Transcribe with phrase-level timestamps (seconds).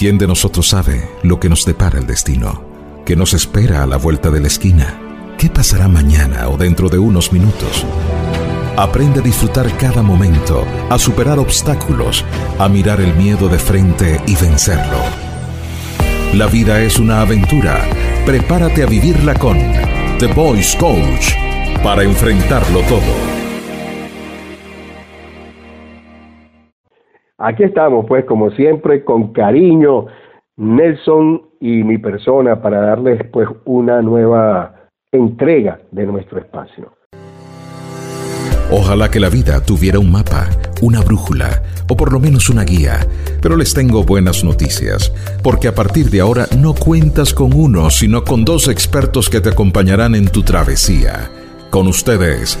[0.00, 2.64] ¿Quién de nosotros sabe lo que nos depara el destino?
[3.04, 4.98] ¿Qué nos espera a la vuelta de la esquina?
[5.36, 7.84] ¿Qué pasará mañana o dentro de unos minutos?
[8.78, 12.24] Aprende a disfrutar cada momento, a superar obstáculos,
[12.58, 15.02] a mirar el miedo de frente y vencerlo.
[16.32, 17.86] La vida es una aventura.
[18.24, 19.58] Prepárate a vivirla con
[20.18, 21.34] The Voice Coach
[21.82, 23.39] para enfrentarlo todo.
[27.42, 30.06] Aquí estamos, pues, como siempre, con cariño,
[30.58, 34.74] Nelson y mi persona, para darles, pues, una nueva
[35.10, 36.92] entrega de nuestro espacio.
[38.70, 40.50] Ojalá que la vida tuviera un mapa,
[40.82, 43.00] una brújula o por lo menos una guía.
[43.40, 45.10] Pero les tengo buenas noticias,
[45.42, 49.48] porque a partir de ahora no cuentas con uno, sino con dos expertos que te
[49.48, 51.30] acompañarán en tu travesía.
[51.70, 52.58] Con ustedes,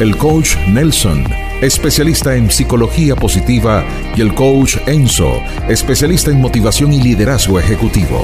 [0.00, 1.24] el coach Nelson,
[1.62, 3.82] especialista en psicología positiva,
[4.14, 8.22] y el coach Enzo, especialista en motivación y liderazgo ejecutivo.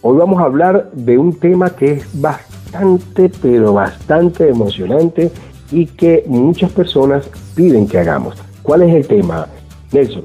[0.00, 5.30] Hoy vamos a hablar de un tema que es bastante pero bastante emocionante
[5.70, 8.36] y que muchas personas piden que hagamos.
[8.62, 9.46] ¿Cuál es el tema,
[9.92, 10.24] Nelson?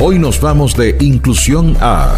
[0.00, 2.16] Hoy nos vamos de inclusión a...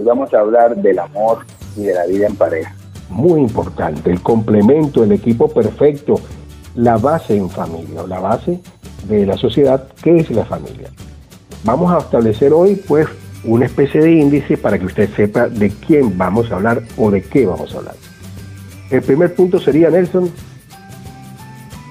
[0.00, 1.40] Hoy vamos a hablar del amor
[1.76, 2.74] y de la vida en pareja.
[3.10, 6.14] Muy importante, el complemento, el equipo perfecto,
[6.74, 8.60] la base en familia, la base
[9.06, 10.88] de la sociedad, que es la familia.
[11.64, 13.08] Vamos a establecer hoy, pues,
[13.44, 17.20] una especie de índice para que usted sepa de quién vamos a hablar o de
[17.20, 17.96] qué vamos a hablar.
[18.90, 20.30] El primer punto sería, Nelson.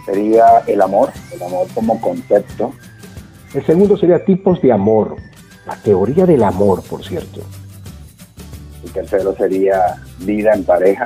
[0.08, 2.74] Sería el amor, el amor como concepto.
[3.54, 5.16] El segundo sería tipos de amor,
[5.68, 7.42] la teoría del amor, por cierto.
[8.84, 11.06] El tercero sería vida en pareja.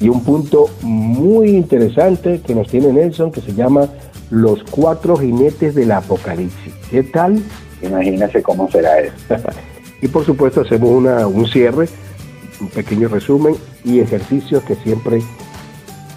[0.00, 3.88] Y un punto muy interesante que nos tiene Nelson que se llama
[4.30, 6.74] los cuatro jinetes del apocalipsis.
[6.90, 7.42] ¿Qué tal?
[7.82, 9.14] Imagínese cómo será eso.
[10.02, 11.88] y por supuesto hacemos una, un cierre,
[12.60, 15.22] un pequeño resumen y ejercicios que siempre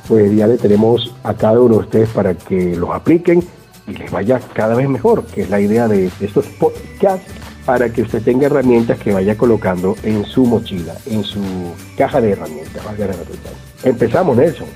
[0.07, 3.43] pues ya le tenemos a cada uno de ustedes para que los apliquen
[3.87, 7.31] y les vaya cada vez mejor, que es la idea de estos podcasts
[7.67, 11.41] para que usted tenga herramientas que vaya colocando en su mochila, en su
[11.97, 12.81] caja de herramientas.
[13.83, 14.69] Empezamos, Nelson.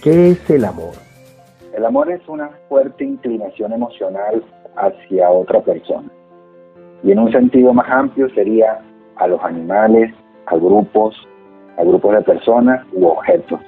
[0.00, 0.92] ¿Qué es el amor?
[1.76, 4.44] El amor es una fuerte inclinación emocional
[4.76, 6.08] hacia otra persona.
[7.02, 8.78] Y en un sentido más amplio sería
[9.16, 10.14] a los animales,
[10.46, 11.16] a grupos,
[11.76, 13.58] a grupos de personas u objetos.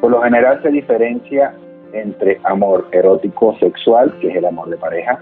[0.00, 1.52] Por lo general se diferencia
[1.92, 5.18] entre amor erótico sexual, que es el amor de pareja,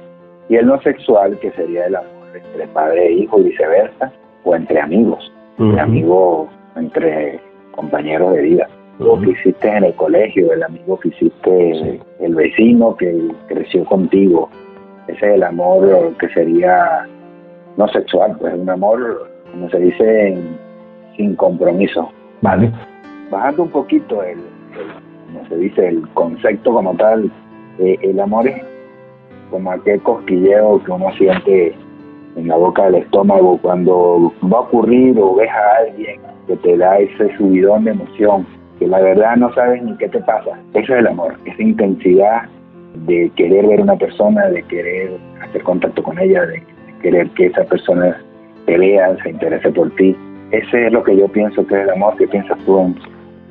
[0.50, 4.12] y el no sexual, que sería el amor entre padre e hijo y viceversa,
[4.44, 7.40] o entre amigos, entre amigos, entre
[7.72, 8.68] compañeros de vida.
[8.98, 14.48] Lo que hiciste en el colegio, el amigo que hiciste, el vecino que creció contigo,
[15.08, 17.06] ese es el amor que sería
[17.76, 20.38] no sexual, pues un amor, como se dice,
[21.16, 22.10] sin compromiso.
[22.40, 22.70] Vale.
[23.30, 24.38] Bajando un poquito el,
[25.26, 27.30] como se dice, el concepto como tal,
[27.78, 28.62] eh, el amor es
[29.50, 31.74] como aquel cosquilleo que uno siente
[32.36, 36.76] en la boca del estómago cuando va a ocurrir o ves a alguien que te
[36.76, 38.46] da ese subidón de emoción,
[38.78, 40.58] que la verdad no sabes ni qué te pasa.
[40.74, 42.42] Eso es el amor, esa intensidad
[43.06, 45.10] de querer ver a una persona, de querer
[45.42, 46.62] hacer contacto con ella, de
[47.02, 48.22] querer que esa persona
[48.66, 50.16] te vea, se interese por ti.
[50.50, 52.16] Ese es lo que yo pienso que es el amor.
[52.16, 52.94] ¿Qué piensas tú?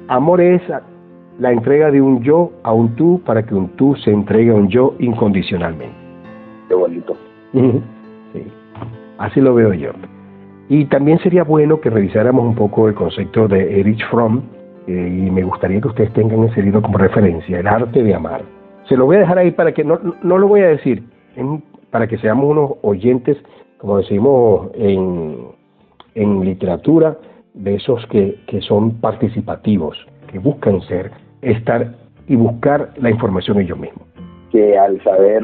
[0.07, 0.61] Amor es
[1.39, 4.55] la entrega de un yo a un tú para que un tú se entregue a
[4.55, 5.95] un yo incondicionalmente.
[6.67, 7.17] Qué bonito.
[9.21, 9.91] Sí, así lo veo yo.
[10.69, 14.41] Y también sería bueno que revisáramos un poco el concepto de Erich Fromm,
[14.87, 18.41] eh, y me gustaría que ustedes tengan ese libro como referencia, El arte de amar.
[18.87, 21.03] Se lo voy a dejar ahí para que no, no lo voy a decir,
[21.91, 23.37] para que seamos unos oyentes,
[23.77, 25.37] como decimos en,
[26.15, 27.17] en literatura,
[27.53, 29.97] de esos que, que son participativos,
[30.31, 31.11] que buscan ser,
[31.41, 31.93] estar
[32.27, 34.07] y buscar la información ellos mismos.
[34.51, 35.43] Que al saber,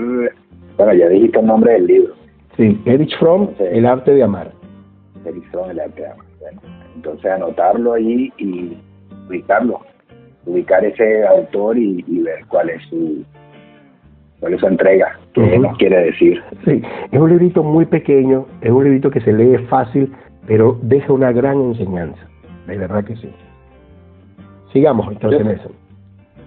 [0.78, 2.14] bueno, ya dijiste el nombre del libro.
[2.58, 4.52] Sí, Erich Fromm, El arte de amar.
[5.26, 6.26] Erich Fromm, El arte de amar.
[6.40, 6.62] Bueno,
[6.96, 8.78] entonces anotarlo allí y
[9.28, 9.82] ubicarlo,
[10.46, 13.24] ubicar ese autor y ver cuál es su,
[14.40, 16.42] por eso entrega, que nos quiere decir.
[16.66, 16.82] Sí,
[17.12, 20.14] es un librito muy pequeño, es un librito que se lee fácil,
[20.46, 22.22] pero deja una gran enseñanza,
[22.68, 23.30] de verdad que sí.
[24.72, 25.72] Sigamos entonces en eso.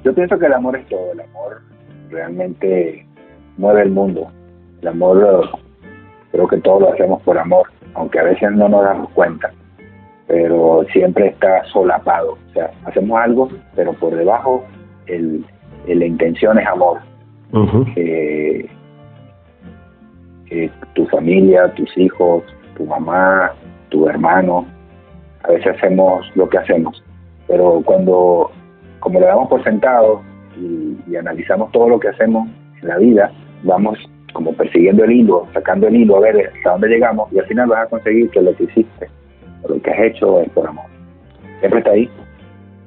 [0.04, 1.62] Yo pienso que el amor es todo, el amor
[2.10, 3.04] realmente
[3.56, 4.30] mueve el mundo.
[4.82, 5.50] El amor,
[6.32, 9.50] creo que todo lo hacemos por amor, aunque a veces no nos damos cuenta,
[10.26, 12.32] pero siempre está solapado.
[12.32, 14.64] O sea, hacemos algo, pero por debajo
[15.06, 15.44] el,
[15.86, 17.00] la intención es amor.
[20.94, 22.44] tu familia, tus hijos,
[22.76, 23.52] tu mamá,
[23.88, 24.66] tu hermano,
[25.42, 27.02] a veces hacemos lo que hacemos,
[27.46, 28.50] pero cuando,
[29.00, 30.22] como lo damos por sentado
[30.56, 32.48] y, y analizamos todo lo que hacemos
[32.82, 33.32] en la vida,
[33.62, 33.98] vamos
[34.32, 37.68] como persiguiendo el hilo, sacando el hilo, a ver hasta dónde llegamos y al final
[37.68, 39.08] vas a conseguir que lo que hiciste,
[39.68, 40.86] lo que has hecho es por amor.
[41.60, 42.08] Siempre está ahí.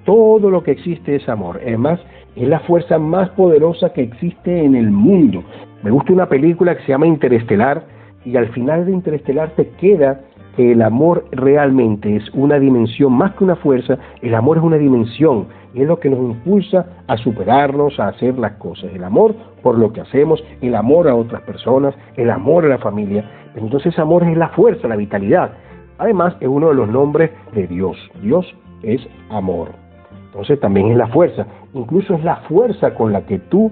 [0.05, 1.59] Todo lo que existe es amor.
[1.61, 1.99] Además,
[2.35, 5.43] es la fuerza más poderosa que existe en el mundo.
[5.83, 7.83] Me gusta una película que se llama Interestelar
[8.25, 10.21] y al final de Interestelar te queda
[10.55, 14.77] que el amor realmente es una dimensión, más que una fuerza, el amor es una
[14.77, 18.91] dimensión y es lo que nos impulsa a superarnos, a hacer las cosas.
[18.93, 22.77] El amor por lo que hacemos, el amor a otras personas, el amor a la
[22.77, 23.23] familia.
[23.55, 25.51] Entonces amor es la fuerza, la vitalidad.
[25.97, 27.97] Además es uno de los nombres de Dios.
[28.21, 28.45] Dios
[28.83, 29.69] es amor.
[30.27, 31.45] Entonces también es la fuerza.
[31.73, 33.71] Incluso es la fuerza con la que tú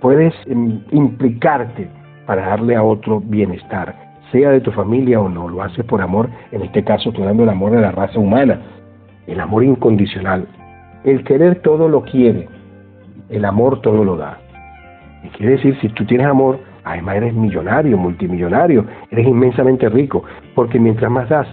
[0.00, 1.88] puedes em, implicarte
[2.26, 3.94] para darle a otro bienestar,
[4.32, 5.48] sea de tu familia o no.
[5.48, 6.28] Lo haces por amor.
[6.52, 8.60] En este caso estoy dando el amor a la raza humana.
[9.26, 10.46] El amor incondicional.
[11.06, 12.48] El querer todo lo quiere.
[13.28, 14.40] El amor todo lo da.
[15.22, 20.24] Y quiere decir, si tú tienes amor, además eres millonario, multimillonario, eres inmensamente rico,
[20.56, 21.46] porque mientras más das,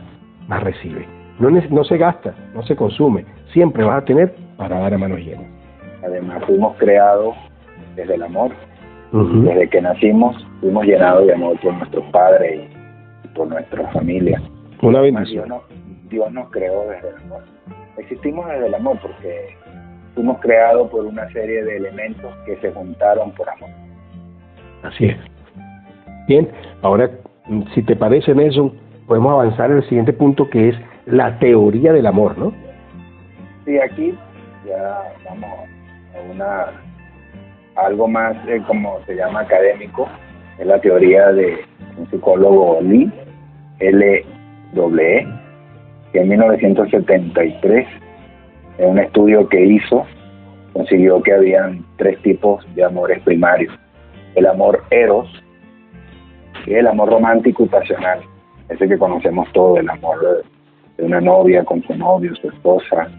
[0.47, 1.05] más recibes.
[1.37, 5.19] No, no se gasta, no se consume, siempre vas a tener para dar a manos
[5.19, 5.45] llenas.
[6.03, 7.35] Además, fuimos creados
[7.95, 8.51] desde el amor.
[9.11, 12.67] Desde que nacimos, fuimos llenados de amor por nuestros padres
[13.23, 14.41] y por nuestra familia.
[14.81, 15.45] Una bendición.
[15.45, 15.61] Dios,
[16.09, 17.43] Dios nos creó desde el amor.
[17.97, 19.55] Existimos desde el amor porque
[20.15, 23.69] fuimos creados por una serie de elementos que se juntaron por amor.
[24.83, 25.17] Así es.
[26.27, 26.49] Bien,
[26.81, 27.09] ahora,
[27.73, 28.73] si te parece, Nelson,
[29.07, 30.75] podemos avanzar al siguiente punto que es
[31.05, 32.53] la teoría del amor, ¿no?
[33.65, 34.17] Sí, aquí
[34.65, 35.49] ya vamos
[36.15, 36.65] a una
[37.75, 40.07] algo más, eh, como se llama académico,
[40.59, 41.65] es la teoría de
[41.97, 43.11] un psicólogo Lee,
[43.79, 44.15] L.
[44.15, 44.25] E,
[46.13, 47.87] que en 1973
[48.77, 50.05] en un estudio que hizo,
[50.73, 53.73] consiguió que habían tres tipos de amores primarios.
[54.35, 55.27] El amor eros,
[56.65, 58.19] es el amor romántico y pasional,
[58.69, 60.43] ese que conocemos todos, el amor
[60.97, 63.09] de una novia con su novio, su esposa.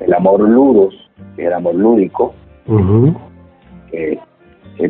[0.00, 2.34] El amor ludos, que es el amor lúdico,
[3.90, 4.18] que,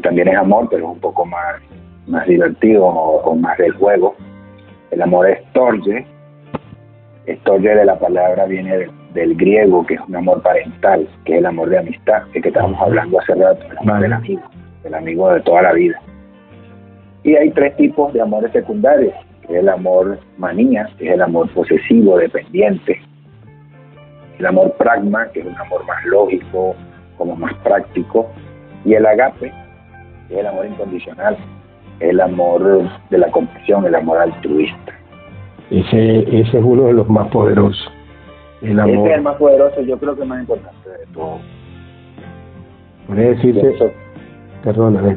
[0.03, 1.61] también es amor, pero es un poco más,
[2.06, 4.15] más divertido o, más del juego.
[4.91, 6.06] El amor estorge,
[7.27, 11.39] estorge de la palabra viene del del griego, que es un amor parental, que es
[11.39, 14.43] el amor de amistad, que, que estábamos hablando hace rato, el amor del amigo,
[14.85, 16.01] el amigo de toda la vida.
[17.23, 19.15] Y hay tres tipos de amores secundarios,
[19.47, 23.01] que es el amor manía, que es el amor posesivo, dependiente,
[24.39, 26.75] el amor pragma, que es un amor más lógico,
[27.19, 28.29] como más práctico,
[28.85, 29.53] y el agape,
[30.29, 31.37] que es el amor incondicional,
[32.01, 34.93] el amor de la compasión, el amor altruista.
[35.73, 37.91] Ese, ese es uno de los más poderosos.
[38.61, 39.09] El amor.
[39.09, 41.39] es el más poderoso, yo creo que es más importante de todo.
[43.07, 43.95] Podría decirse,
[44.63, 45.17] perdona,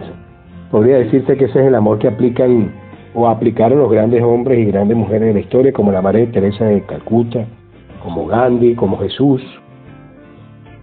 [0.72, 2.72] podría decirse que ese es el amor que aplican
[3.13, 6.63] o aplicaron los grandes hombres y grandes mujeres de la historia, como la Madre Teresa
[6.63, 7.46] de Calcuta,
[8.01, 9.42] como Gandhi, como Jesús.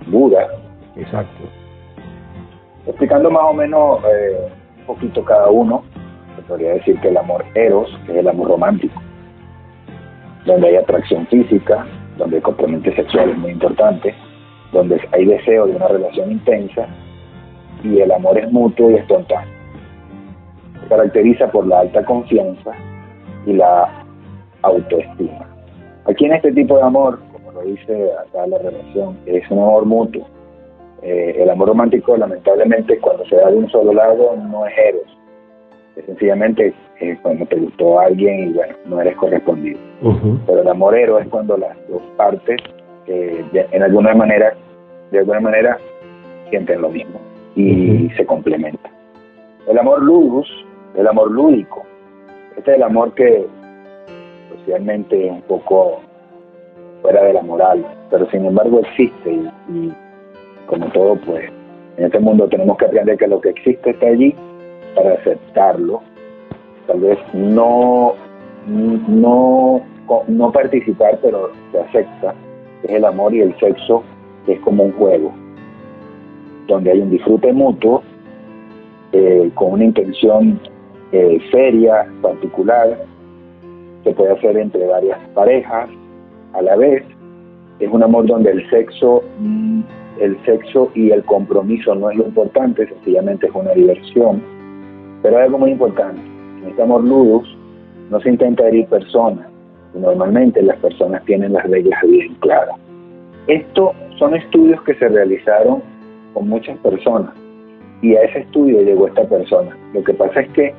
[0.07, 0.49] Buda.
[0.97, 1.45] Exacto.
[2.87, 5.83] Explicando más o menos eh, un poquito cada uno,
[6.37, 9.01] se podría decir que el amor eros, que es el amor romántico,
[10.45, 11.87] donde hay atracción física,
[12.19, 14.15] donde el componente sexual es muy importante,
[14.73, 16.87] donde hay deseo de una relación intensa
[17.83, 19.53] y el amor es mutuo y espontáneo.
[20.81, 22.73] Se caracteriza por la alta confianza
[23.47, 24.05] y la
[24.63, 25.47] autoestima.
[26.07, 29.85] Aquí en este tipo de amor, como lo dice acá la relación, es un amor
[29.85, 30.27] mutuo.
[31.03, 35.19] Eh, el amor romántico, lamentablemente, cuando se da de un solo lado, no es eros.
[35.97, 39.79] Es sencillamente eh, cuando te gustó a alguien y bueno, no eres correspondido.
[40.47, 42.61] Pero el amorero es cuando las dos partes
[43.07, 44.55] eh, en alguna manera,
[45.11, 45.79] de alguna manera,
[46.51, 47.21] sienten lo mismo
[47.57, 48.91] y se complementan.
[49.69, 50.49] El amor ludus,
[50.97, 51.83] el amor lúdico,
[52.57, 53.47] este es el amor que
[54.57, 56.01] socialmente es un poco
[57.03, 59.93] fuera de la moral, pero sin embargo existe y, y
[60.67, 61.51] como todo, pues
[61.97, 64.35] en este mundo tenemos que aprender que lo que existe está allí
[64.95, 66.03] para aceptarlo
[66.87, 68.15] tal vez no,
[68.67, 69.81] no,
[70.29, 72.35] no participar, pero se acepta,
[72.83, 74.03] es el amor y el sexo,
[74.47, 75.33] que es como un juego,
[76.67, 78.03] donde hay un disfrute mutuo,
[79.13, 80.61] eh, con una intención
[81.13, 82.99] eh, seria, particular,
[84.05, 85.89] se puede hacer entre varias parejas
[86.55, 87.05] a la vez.
[87.79, 89.83] Es un amor donde el sexo mm,
[90.21, 94.43] el sexo y el compromiso no es lo importante, sencillamente es una diversión.
[95.23, 96.21] Pero hay algo muy importante,
[96.63, 97.57] en este amor ludus
[98.11, 99.47] no se intenta herir personas,
[99.95, 102.77] normalmente las personas tienen las reglas bien claras.
[103.47, 105.83] Esto son estudios que se realizaron
[106.35, 107.33] con muchas personas
[108.03, 109.77] y a ese estudio llegó esta persona.
[109.95, 110.75] Lo que pasa es que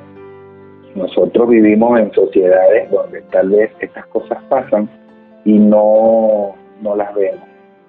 [0.94, 4.88] nosotros vivimos en sociedades donde tal vez estas cosas pasan
[5.44, 7.44] y no, no las vemos,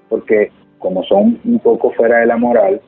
[0.09, 2.81] porque como son un poco fuera de la moral,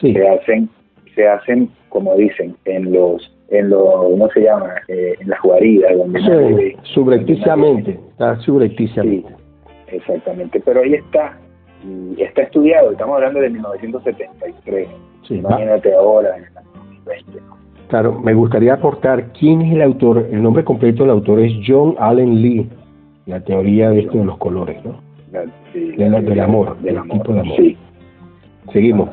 [0.00, 0.68] se hacen,
[1.14, 4.72] se hacen como dicen, en los en los, ¿cómo se llama?
[4.88, 5.94] Eh, en las guaridas.
[5.94, 9.30] Donde sí, subrepticiamente, está subrepticiamente.
[9.88, 11.38] exactamente, pero ahí está,
[11.84, 14.88] y está estudiado, estamos hablando de 1973,
[15.28, 16.68] imagínate ahora, en el año
[17.04, 17.40] 2020.
[17.88, 21.94] Claro, me gustaría aportar quién es el autor, el nombre completo del autor es John
[21.98, 22.70] Allen Lee,
[23.26, 24.98] la teoría de esto de los colores, ¿no?
[25.30, 27.56] del amor, del, tipo de amor.
[27.56, 27.76] Sí.
[28.72, 29.10] Seguimos.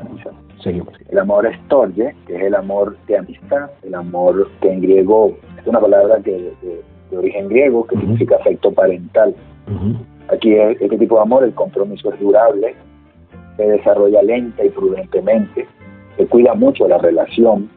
[0.62, 0.94] Seguimos.
[1.10, 5.38] El amor es torje, que es el amor de amistad, el amor que en griego
[5.58, 9.34] es una palabra que de, origen griego que significa afecto parental.
[10.32, 12.76] Aquí este tipo de amor, el compromiso es durable,
[13.58, 15.66] se desarrolla lenta y prudentemente,
[16.18, 17.70] se cuida mucho la relación,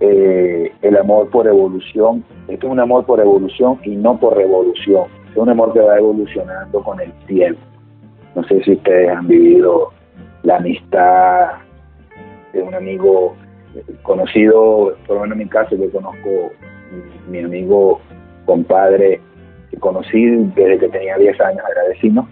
[0.00, 5.04] eh, el amor por evolución, esto es un amor por evolución y no por revolución,
[5.30, 7.60] es un amor que va evolucionando con el tiempo.
[8.34, 9.90] No sé si ustedes han vivido
[10.46, 11.54] la amistad
[12.52, 13.34] de un amigo
[14.02, 16.52] conocido, por lo menos en mi caso, yo conozco
[17.28, 18.00] mi, amigo
[18.44, 19.20] compadre
[19.70, 20.24] que conocí
[20.54, 22.28] desde que tenía 10 años, agradecido,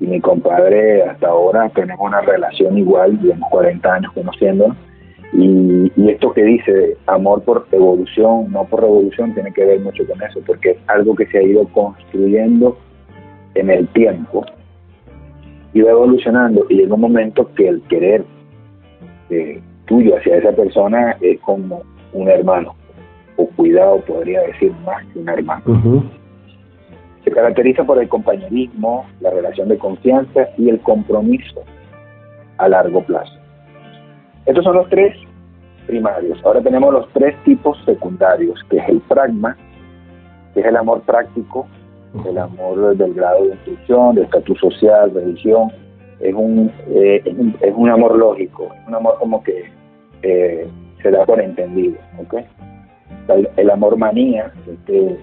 [0.00, 4.76] y mi compadre hasta ahora tenemos una relación igual, llevamos 40 años conociéndonos,
[5.34, 10.06] y, y, esto que dice amor por evolución, no por revolución, tiene que ver mucho
[10.06, 12.78] con eso, porque es algo que se ha ido construyendo
[13.54, 14.46] en el tiempo
[15.78, 18.24] y va evolucionando y llega un momento que el querer
[19.30, 21.82] eh, tuyo hacia esa persona es como
[22.12, 22.74] un hermano,
[23.36, 26.02] o cuidado podría decir más que un hermano.
[27.22, 31.62] Se caracteriza por el compañerismo, la relación de confianza y el compromiso
[32.56, 33.38] a largo plazo.
[34.46, 35.16] Estos son los tres
[35.86, 36.40] primarios.
[36.44, 39.56] Ahora tenemos los tres tipos secundarios, que es el pragma,
[40.54, 41.68] que es el amor práctico,
[42.26, 45.70] el amor del grado de instrucción, de estatus social, religión,
[46.20, 47.22] es un, eh,
[47.60, 49.64] es un, amor lógico, es un amor como que
[50.22, 50.68] eh,
[51.02, 51.96] se da por entendido.
[52.18, 52.44] ¿okay?
[53.56, 55.18] El, amor manía, este,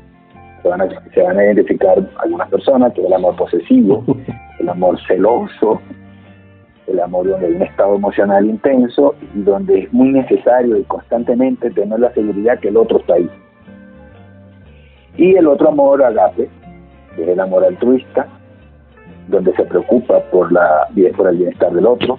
[0.62, 4.04] se, van a, se van a identificar algunas personas, que es el amor posesivo,
[4.60, 5.82] el amor celoso,
[6.88, 11.72] el amor donde hay un estado emocional intenso y donde es muy necesario y constantemente
[11.72, 13.30] tener la seguridad que el otro está ahí.
[15.18, 16.50] Y el otro amor, agape,
[17.17, 18.27] es el amor altruista,
[19.27, 22.17] donde se preocupa por, la, por el bienestar del otro,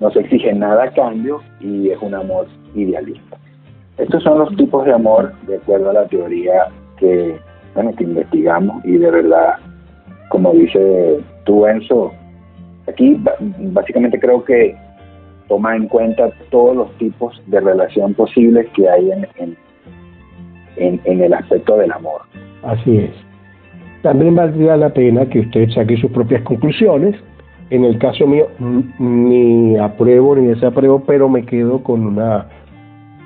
[0.00, 3.36] no se exige nada a cambio y es un amor idealista.
[3.98, 7.38] Estos son los tipos de amor de acuerdo a la teoría que,
[7.74, 9.56] bueno, que investigamos y de verdad,
[10.30, 12.12] como dice tú, Enzo,
[12.88, 13.22] aquí
[13.58, 14.74] básicamente creo que
[15.48, 19.56] toma en cuenta todos los tipos de relación posibles que hay en,
[20.76, 22.22] en, en el aspecto del amor.
[22.62, 23.29] Así es
[24.02, 27.14] también valdría la pena que usted saque sus propias conclusiones.
[27.70, 28.48] En el caso mío,
[28.98, 32.46] ni apruebo ni desapruebo, pero me quedo con una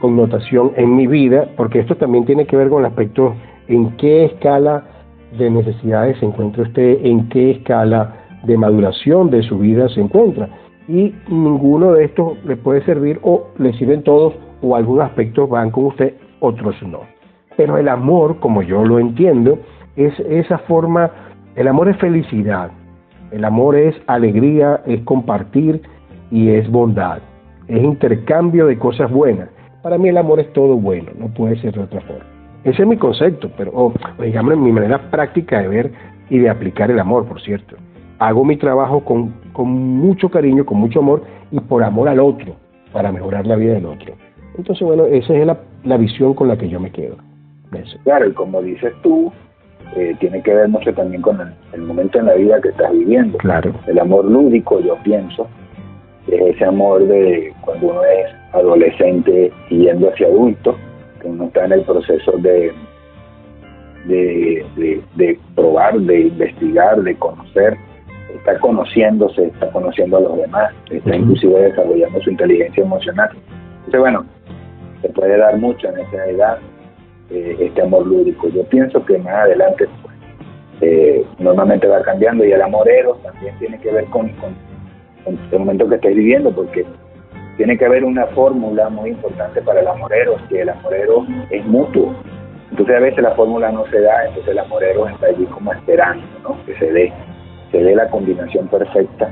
[0.00, 3.34] connotación en mi vida, porque esto también tiene que ver con el aspecto
[3.68, 4.84] en qué escala
[5.38, 10.48] de necesidades se encuentra usted, en qué escala de maduración de su vida se encuentra.
[10.88, 15.70] Y ninguno de estos le puede servir o le sirven todos o algunos aspectos van
[15.70, 17.00] con usted, otros no.
[17.56, 19.58] Pero el amor, como yo lo entiendo,
[19.96, 21.10] es esa forma,
[21.56, 22.70] el amor es felicidad,
[23.30, 25.82] el amor es alegría, es compartir
[26.30, 27.18] y es bondad,
[27.68, 29.48] es intercambio de cosas buenas.
[29.82, 32.24] Para mí el amor es todo bueno, no puede ser de otra forma.
[32.64, 35.92] Ese es mi concepto, pero digamos mi manera práctica de ver
[36.30, 37.76] y de aplicar el amor, por cierto.
[38.18, 42.56] Hago mi trabajo con, con mucho cariño, con mucho amor y por amor al otro,
[42.92, 44.14] para mejorar la vida del otro.
[44.56, 47.16] Entonces, bueno, esa es la, la visión con la que yo me quedo.
[48.04, 49.32] Claro, y como dices tú,
[49.96, 51.38] eh, tiene que ver mucho también con
[51.72, 53.38] el, momento en la vida que estás viviendo.
[53.38, 53.72] Claro.
[53.86, 55.48] El amor lúdico, yo pienso,
[56.26, 60.76] es ese amor de cuando uno es adolescente y yendo hacia adulto,
[61.20, 62.72] que uno está en el proceso de,
[64.06, 67.76] de, de, probar, de investigar, de conocer,
[68.34, 73.30] está conociéndose, está conociendo a los demás, está inclusive desarrollando su inteligencia emocional.
[73.86, 74.24] Entonces, bueno,
[75.02, 76.58] se puede dar mucho en esa edad
[77.30, 78.48] eh, este amor lúdico.
[78.48, 80.14] Yo pienso que más adelante pues,
[80.80, 84.30] eh, normalmente va cambiando y el amor eros también tiene que ver con,
[85.26, 86.84] en el momento que estés viviendo, porque
[87.56, 92.14] tiene que haber una fórmula muy importante para el amorero, que el amorero es mutuo.
[92.70, 96.26] Entonces a veces la fórmula no se da, entonces el amorero está allí como esperando,
[96.42, 96.56] ¿no?
[96.66, 97.12] Que se dé,
[97.70, 99.30] se dé la combinación perfecta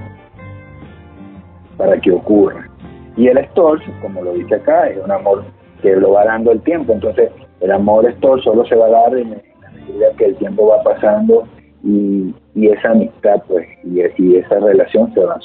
[1.76, 2.68] para que ocurra.
[3.16, 5.44] Y el store, como lo dice acá, es un amor
[5.82, 6.92] que lo va dando el tiempo.
[6.92, 7.30] Entonces
[7.62, 10.82] el amor store solo se va a dar en la medida que el tiempo va
[10.82, 11.44] pasando
[11.84, 15.38] y, esa amistad pues y, y esa relación se va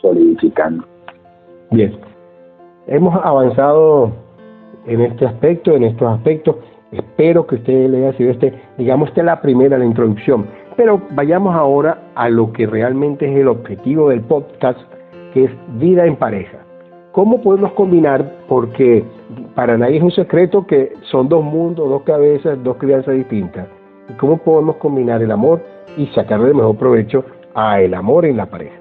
[0.00, 0.84] solidificando.
[1.70, 1.96] Bien,
[2.86, 4.12] hemos avanzado
[4.86, 6.56] en este aspecto, en estos aspectos.
[6.92, 10.46] Espero que usted le haya sido este, digamos, esta es la primera, la introducción.
[10.76, 14.80] Pero vayamos ahora a lo que realmente es el objetivo del podcast,
[15.32, 16.63] que es vida en pareja.
[17.14, 18.40] ¿Cómo podemos combinar?
[18.48, 19.04] Porque
[19.54, 23.68] para nadie es un secreto que son dos mundos, dos cabezas, dos crianzas distintas.
[24.10, 25.62] ¿Y cómo podemos combinar el amor
[25.96, 28.74] y sacarle el mejor provecho a el amor en la pareja?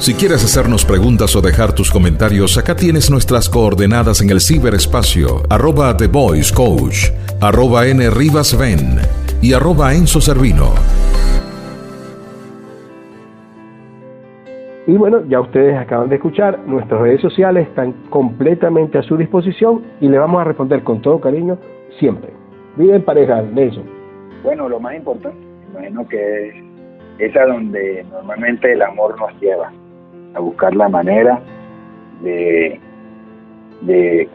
[0.00, 5.44] Si quieres hacernos preguntas o dejar tus comentarios, acá tienes nuestras coordenadas en el ciberespacio,
[5.48, 7.06] arroba The Voice Coach,
[7.40, 8.54] arroba N Rivas
[9.40, 10.74] y arroba Enzo Servino.
[14.86, 19.82] Y bueno, ya ustedes acaban de escuchar, nuestras redes sociales están completamente a su disposición
[20.00, 21.56] y le vamos a responder con todo cariño
[22.00, 22.30] siempre.
[22.76, 23.84] Vive en pareja, Nelson.
[24.42, 25.38] Bueno, lo más importante,
[25.70, 26.54] imagino que es,
[27.18, 29.70] es a donde normalmente el amor nos lleva
[30.34, 31.40] a buscar la manera
[32.22, 32.80] de,
[33.82, 34.28] de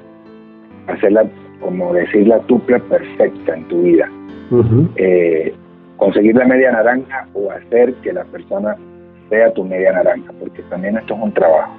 [0.87, 1.25] hacerla,
[1.59, 4.09] como decir, la tupla perfecta en tu vida.
[4.95, 5.53] Eh,
[5.97, 8.77] conseguir la media naranja o hacer que la persona
[9.29, 11.73] sea tu media naranja, porque también esto es un trabajo.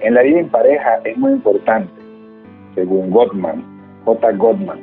[0.00, 1.92] En la vida en pareja es muy importante,
[2.74, 3.64] según Gottman,
[4.04, 4.32] J.
[4.32, 4.78] Gottman,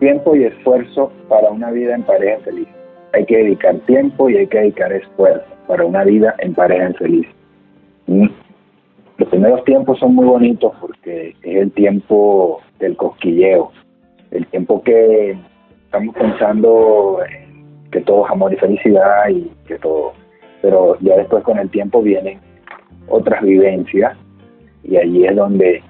[0.00, 2.68] tiempo y esfuerzo para una vida en pareja feliz.
[3.12, 7.26] Hay que dedicar tiempo y hay que dedicar esfuerzo para una vida en pareja feliz.
[8.06, 8.26] Mm.
[9.18, 13.72] Los primeros tiempos son muy bonitos porque es el tiempo del cosquilleo,
[14.30, 15.36] el tiempo que
[15.84, 17.18] estamos pensando
[17.90, 20.12] que todo es amor y felicidad y que todo,
[20.62, 22.38] pero ya después con el tiempo vienen
[23.08, 24.16] otras vivencias
[24.84, 25.82] y allí es donde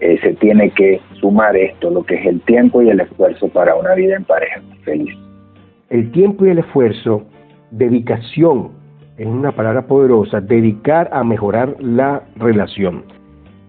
[0.00, 3.74] eh, se tiene que sumar esto, lo que es el tiempo y el esfuerzo para
[3.74, 5.14] una vida en pareja feliz.
[5.90, 7.22] El tiempo y el esfuerzo,
[7.70, 8.72] dedicación,
[9.16, 13.04] es una palabra poderosa, dedicar a mejorar la relación.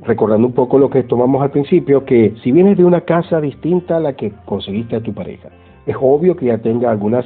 [0.01, 3.97] Recordando un poco lo que tomamos al principio, que si vienes de una casa distinta
[3.97, 5.49] a la que conseguiste a tu pareja,
[5.85, 7.25] es obvio que ya tenga algunas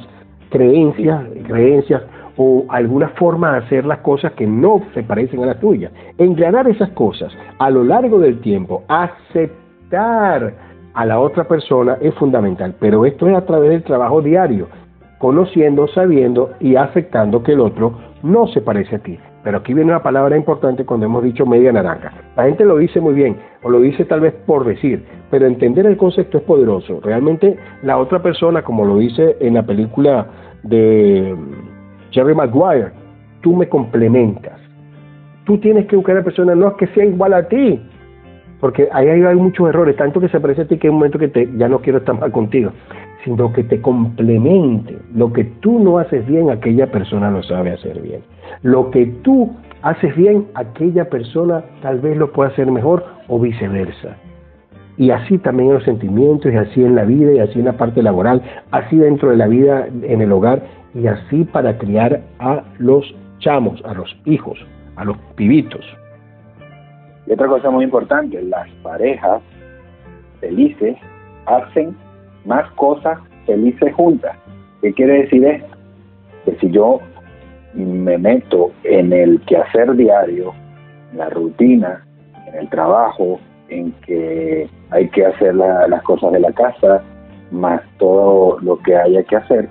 [0.50, 2.02] creencias, creencias
[2.42, 5.92] o alguna forma de hacer las cosas que no se parecen a las tuyas.
[6.16, 10.54] Engranar esas cosas a lo largo del tiempo, aceptar
[10.94, 14.68] a la otra persona es fundamental, pero esto es a través del trabajo diario,
[15.18, 19.18] conociendo, sabiendo y aceptando que el otro no se parece a ti.
[19.44, 22.10] Pero aquí viene una palabra importante cuando hemos dicho media naranja.
[22.38, 25.84] La gente lo dice muy bien, o lo dice tal vez por decir, pero entender
[25.84, 27.00] el concepto es poderoso.
[27.02, 30.26] Realmente la otra persona, como lo dice en la película
[30.62, 31.36] de
[32.10, 32.90] Jerry Maguire,
[33.40, 34.58] tú me complementas.
[35.44, 37.80] Tú tienes que buscar a la persona, no que sea igual a ti,
[38.60, 41.18] porque ahí hay muchos errores, tanto que se parece a ti que hay un momento
[41.18, 42.70] que ya no quiero estar mal contigo,
[43.24, 44.98] sino que te complemente.
[45.14, 48.20] Lo que tú no haces bien, aquella persona lo sabe hacer bien.
[48.62, 49.50] Lo que tú
[49.82, 54.16] haces bien, aquella persona tal vez lo pueda hacer mejor o viceversa.
[54.98, 57.78] Y así también en los sentimientos, y así en la vida, y así en la
[57.78, 60.62] parte laboral, así dentro de la vida en el hogar,
[60.94, 64.58] y así para criar a los chamos, a los hijos,
[64.96, 65.84] a los pibitos.
[67.26, 69.42] Y otra cosa muy importante, las parejas
[70.40, 70.96] felices
[71.46, 71.96] hacen
[72.44, 74.36] más cosas felices juntas.
[74.82, 75.76] ¿Qué quiere decir esto?
[76.44, 77.00] Que si yo
[77.74, 80.52] me meto en el quehacer diario,
[81.12, 82.04] en la rutina,
[82.46, 87.02] en el trabajo, en que hay que hacer las cosas de la casa,
[87.50, 89.68] más todo lo que haya que hacer,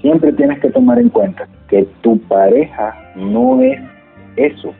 [0.00, 3.80] siempre tienes que tomar en cuenta que tu pareja no es
[4.36, 4.74] eso.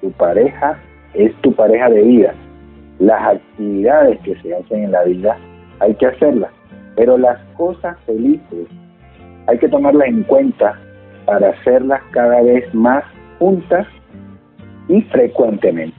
[0.00, 0.78] Tu pareja
[1.14, 2.34] es tu pareja de vida.
[2.98, 5.36] Las actividades que se hacen en la vida
[5.80, 6.50] hay que hacerlas,
[6.96, 8.66] pero las cosas felices
[9.46, 10.78] hay que tomarlas en cuenta
[11.24, 13.04] para hacerlas cada vez más
[13.38, 13.86] juntas
[14.88, 15.96] y frecuentemente.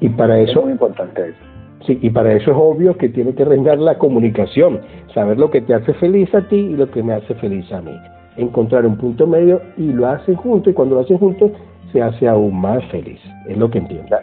[0.00, 1.53] Y para eso es muy importante eso.
[1.86, 4.80] Sí, y para eso es obvio que tiene que reinar la comunicación,
[5.12, 7.82] saber lo que te hace feliz a ti y lo que me hace feliz a
[7.82, 7.94] mí.
[8.36, 11.50] Encontrar un punto medio y lo hacen juntos y cuando lo hacen juntos
[11.92, 13.20] se hace aún más feliz.
[13.46, 14.16] Es lo que entiendo.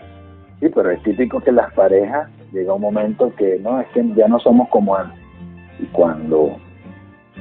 [0.59, 4.27] Sí, pero es típico que las parejas llega un momento que no, es que ya
[4.27, 5.19] no somos como antes.
[5.79, 6.57] Y cuando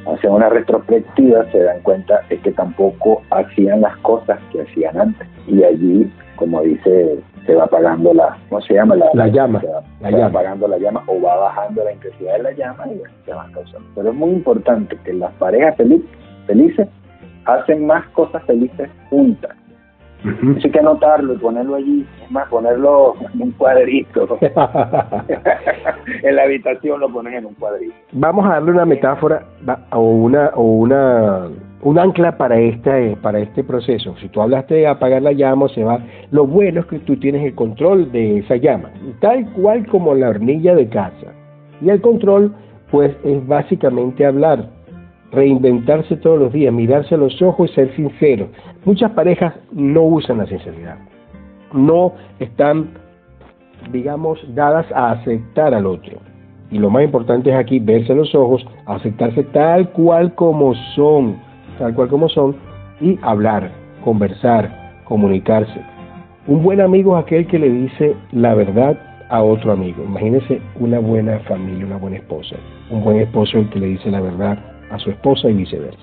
[0.07, 5.29] hacen una retrospectiva, se dan cuenta de que tampoco hacían las cosas que hacían antes.
[5.47, 8.97] Y allí, como dice, se va apagando la, ¿cómo se llama?
[8.97, 9.61] La, llama.
[9.61, 10.27] Se va, la llama.
[10.27, 13.89] apagando la llama o va bajando la intensidad de la llama y se van causando.
[13.95, 15.77] Pero es muy importante que las parejas
[16.47, 16.89] felices
[17.45, 19.57] hacen más cosas felices juntas
[20.25, 24.39] eso hay que anotarlo y ponerlo allí, es más, ponerlo en un cuadrito.
[26.23, 27.95] en la habitación lo pones en un cuadrito.
[28.13, 29.45] Vamos a darle una metáfora
[29.93, 31.49] o una o una
[31.83, 34.15] un ancla para esta para este proceso.
[34.21, 36.01] Si tú hablaste de apagar la llama, se va.
[36.31, 40.29] Lo bueno es que tú tienes el control de esa llama, tal cual como la
[40.29, 41.33] hornilla de casa.
[41.81, 42.53] Y el control,
[42.91, 44.69] pues, es básicamente hablar
[45.33, 48.49] reinventarse todos los días, mirarse a los ojos y ser sincero.
[48.85, 50.99] Muchas parejas no usan la sinceridad,
[51.73, 52.91] no están,
[53.93, 56.19] digamos, dadas a aceptar al otro.
[56.71, 61.37] Y lo más importante es aquí verse a los ojos, aceptarse tal cual como son,
[61.79, 62.57] tal cual como son,
[63.01, 63.71] y hablar,
[64.05, 65.81] conversar, comunicarse.
[66.47, 68.99] Un buen amigo es aquel que le dice la verdad
[69.31, 70.03] a otro amigo.
[70.05, 72.57] Imagínese una buena familia, una buena esposa.
[72.91, 74.59] Un buen esposo el que le dice la verdad
[74.91, 76.01] a su esposa y viceversa.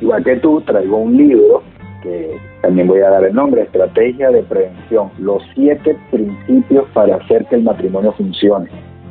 [0.00, 1.62] Igual que tú, traigo un libro
[2.02, 7.46] que también voy a dar el nombre, Estrategia de Prevención, los siete principios para hacer
[7.46, 8.68] que el matrimonio funcione,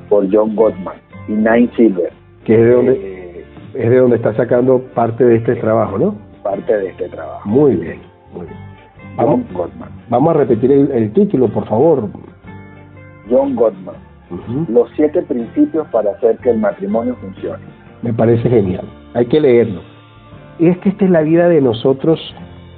[0.09, 0.95] por John Gottman
[1.27, 2.11] y Nine Silver.
[2.43, 6.15] Que es de donde, eh, es de donde está sacando parte de este trabajo, ¿no?
[6.43, 7.47] Parte de este trabajo.
[7.49, 7.99] Muy bien,
[8.33, 8.65] muy bien.
[9.17, 9.41] Vamos,
[10.09, 12.09] vamos a repetir el, título, por favor.
[13.29, 13.95] John Gottman.
[14.67, 17.63] Los siete principios para hacer que el matrimonio funcione.
[18.05, 19.81] Me parece genial hay que leerlo.
[20.59, 22.19] Y es que esta es la vida de nosotros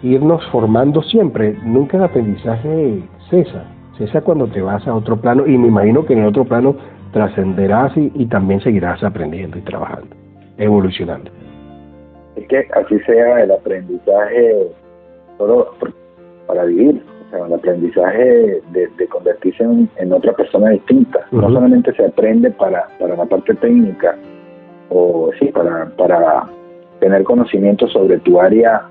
[0.03, 1.57] irnos formando siempre.
[1.63, 3.65] Nunca el aprendizaje cesa.
[3.97, 6.75] Cesa cuando te vas a otro plano y me imagino que en el otro plano
[7.11, 10.15] trascenderás y, también seguirás aprendiendo y trabajando,
[10.57, 11.31] evolucionando.
[12.35, 14.67] Es que así sea el aprendizaje
[15.39, 15.73] solo
[16.45, 21.25] para vivir, o sea, el aprendizaje de, convertirse en, otra persona distinta.
[21.31, 24.15] No solamente se aprende para, para la parte técnica,
[24.89, 26.47] o sí, para, para
[26.99, 28.83] tener conocimiento sobre tu área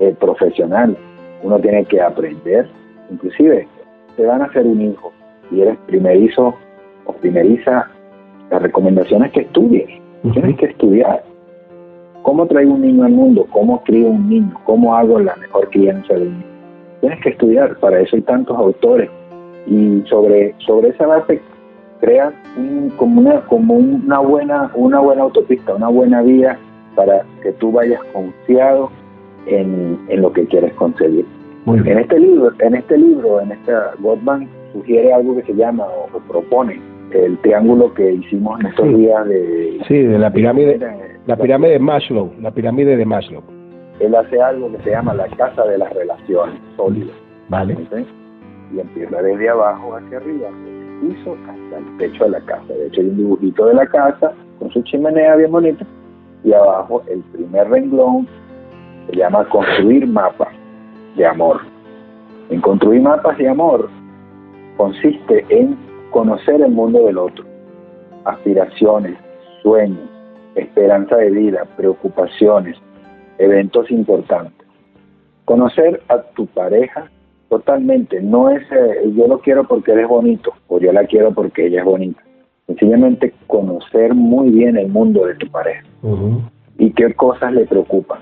[0.00, 0.96] eh, profesional.
[1.42, 2.68] Uno tiene que aprender,
[3.10, 3.66] inclusive
[4.16, 5.12] te van a hacer un hijo
[5.50, 6.54] y eres primerizo
[7.04, 7.88] o primeriza,
[8.50, 9.88] la recomendación es que estudies,
[10.32, 11.22] tienes que estudiar.
[12.22, 13.46] ¿Cómo traigo un niño al mundo?
[13.50, 14.54] ¿Cómo crío un niño?
[14.64, 16.52] ¿Cómo hago la mejor crianza de un niño?
[17.00, 19.10] Tienes que estudiar, para eso hay tantos autores.
[19.66, 21.40] Y sobre, sobre esa base
[22.02, 22.34] creas
[22.96, 26.58] como, una, como una, buena, una buena autopista, una buena vía
[26.96, 28.90] para que tú vayas confiado
[29.46, 31.24] en, lo que quieres conseguir.
[31.66, 36.18] En este libro, en este libro, en esta Gottman sugiere algo que se llama o,
[36.28, 36.80] propone
[37.12, 40.80] el triángulo que hicimos en estos días de sí de la pirámide
[41.26, 43.42] la pirámide de Maslow la pirámide de Maslow.
[44.00, 47.14] Él hace algo que se llama la casa de las relaciones sólidas.
[47.50, 47.76] Vale.
[48.74, 50.48] Y empieza desde abajo hacia arriba
[51.02, 52.72] piso hasta el techo de la casa.
[52.72, 55.84] De hecho, hay un dibujito de la casa con su chimenea bien bonita
[56.44, 58.28] y abajo el primer renglón
[59.08, 60.48] se llama construir mapas
[61.16, 61.60] de amor.
[62.50, 63.88] En construir mapas de amor
[64.76, 65.76] consiste en
[66.10, 67.44] conocer el mundo del otro,
[68.24, 69.16] aspiraciones,
[69.62, 70.08] sueños,
[70.54, 72.76] esperanza de vida, preocupaciones,
[73.38, 74.66] eventos importantes.
[75.44, 77.10] Conocer a tu pareja
[77.52, 81.66] Totalmente, no es eh, yo lo quiero porque eres bonito o yo la quiero porque
[81.66, 82.22] ella es bonita.
[82.66, 85.86] Sencillamente conocer muy bien el mundo de tu pareja
[86.78, 88.20] y qué cosas le preocupan.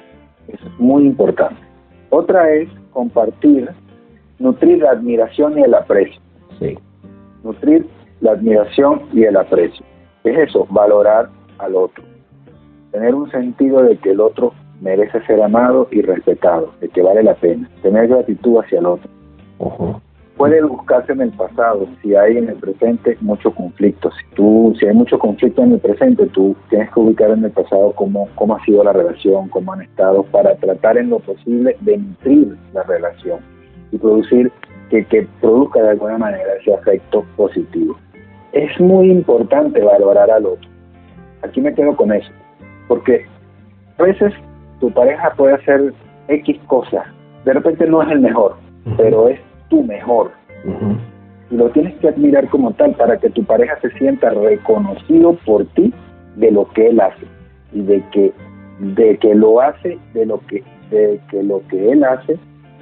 [0.48, 1.60] Es muy importante.
[2.08, 3.70] Otra es compartir,
[4.40, 6.20] nutrir la admiración y el aprecio.
[6.58, 6.76] Sí.
[7.44, 7.86] Nutrir
[8.22, 9.86] la admiración y el aprecio.
[10.24, 12.02] Es eso, valorar al otro.
[12.90, 17.22] Tener un sentido de que el otro merece ser amado y respetado, de que vale
[17.22, 17.70] la pena.
[17.80, 19.19] Tener gratitud hacia el otro
[20.36, 24.10] Puede buscarse en el pasado, si hay en el presente mucho conflicto.
[24.10, 27.50] Si, tú, si hay mucho conflicto en el presente, tú tienes que ubicar en el
[27.50, 31.76] pasado cómo, cómo ha sido la relación, cómo han estado, para tratar en lo posible
[31.80, 33.40] de nutrir la relación
[33.92, 34.50] y producir
[34.88, 37.98] que, que produzca de alguna manera ese afecto positivo.
[38.52, 40.70] Es muy importante valorar al otro.
[41.42, 42.30] Aquí me quedo con eso,
[42.88, 43.26] porque
[43.98, 44.32] a veces
[44.80, 45.92] tu pareja puede hacer
[46.28, 47.04] X cosas,
[47.44, 48.56] de repente no es el mejor,
[48.96, 49.38] pero es
[49.70, 50.32] tu mejor.
[51.50, 55.64] Y lo tienes que admirar como tal para que tu pareja se sienta reconocido por
[55.74, 55.92] ti
[56.36, 57.26] de lo que él hace
[57.72, 58.32] y de que
[58.78, 62.38] de que lo hace de lo que de que lo que él hace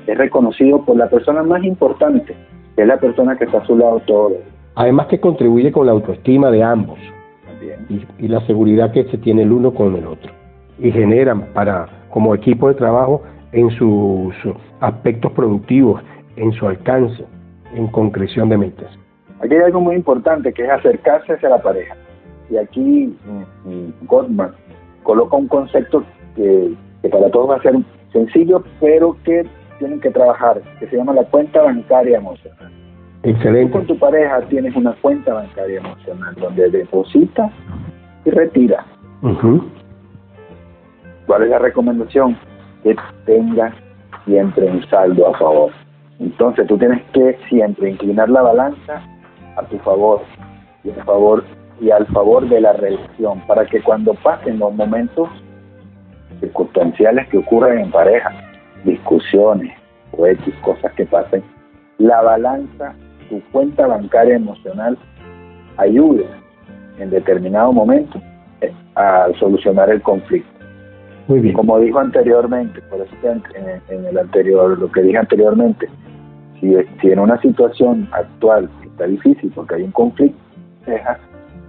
[0.07, 2.35] es reconocido por la persona más importante,
[2.75, 4.33] que es la persona que está a su lado todo.
[4.75, 6.99] Además que contribuye con la autoestima de ambos
[7.89, 10.33] y, y, la seguridad que se tiene el uno con el otro.
[10.79, 13.23] y generan para como equipo de trabajo
[13.53, 14.35] en sus
[14.81, 16.03] aspectos productivos,
[16.39, 17.25] en su alcance,
[17.75, 18.91] en concreción de metas.
[19.41, 21.95] Aquí hay algo muy importante que es acercarse hacia la pareja.
[22.51, 24.53] Y aquí mm, mm, Gottman
[25.03, 26.03] coloca un concepto
[26.35, 26.73] que,
[27.03, 27.75] que para todos va a ser
[28.13, 29.47] sencillo, pero que
[29.79, 32.73] tienen que trabajar, que se llama la cuenta bancaria emocional.
[33.23, 33.73] Excelente.
[33.73, 37.51] Tú con tu pareja tienes una cuenta bancaria emocional donde deposita
[38.25, 38.85] y retira.
[41.27, 42.37] ¿Cuál es la recomendación?
[42.83, 42.97] Que
[43.27, 43.75] tengas
[44.25, 45.73] siempre un saldo a favor.
[46.19, 49.03] Entonces tú tienes que siempre inclinar la balanza
[49.57, 50.21] a tu favor
[50.85, 51.45] y a favor
[51.81, 55.29] y al favor de la relación para que cuando pasen los momentos
[56.41, 58.31] circunstanciales que ocurren en pareja,
[58.85, 59.73] discusiones
[60.13, 61.43] o X cosas que pasen,
[61.99, 62.95] la balanza,
[63.29, 64.97] tu cuenta bancaria emocional
[65.77, 66.27] ayude
[66.99, 68.21] en determinado momento
[68.61, 70.51] eh, a solucionar el conflicto.
[71.29, 71.55] Muy bien.
[71.55, 75.89] Como dijo anteriormente, por eso que en, el anterior, lo que dije anteriormente,
[76.61, 80.39] si, si en una situación actual está difícil porque hay un conflicto,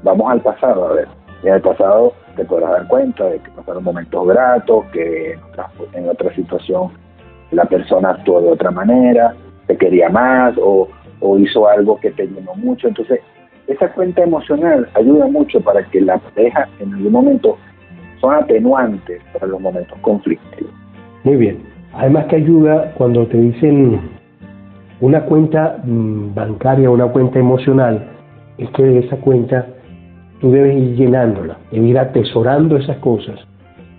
[0.03, 1.07] vamos al pasado, a ver,
[1.43, 5.69] en el pasado te podrás dar cuenta de que pasaron momentos gratos, que en otra,
[5.93, 6.91] en otra situación
[7.51, 9.33] la persona actuó de otra manera,
[9.67, 10.87] te quería más o,
[11.19, 12.87] o hizo algo que te llenó mucho.
[12.87, 13.19] Entonces,
[13.67, 17.57] esa cuenta emocional ayuda mucho para que la pareja en algún momento
[18.19, 20.73] son atenuantes para los momentos conflictivos.
[21.23, 21.59] Muy bien.
[21.93, 23.99] Además que ayuda cuando te dicen
[25.01, 28.07] una cuenta mm, bancaria, una cuenta emocional,
[28.57, 29.67] es que de esa cuenta
[30.41, 33.39] tú debes ir llenándola, debes ir atesorando esas cosas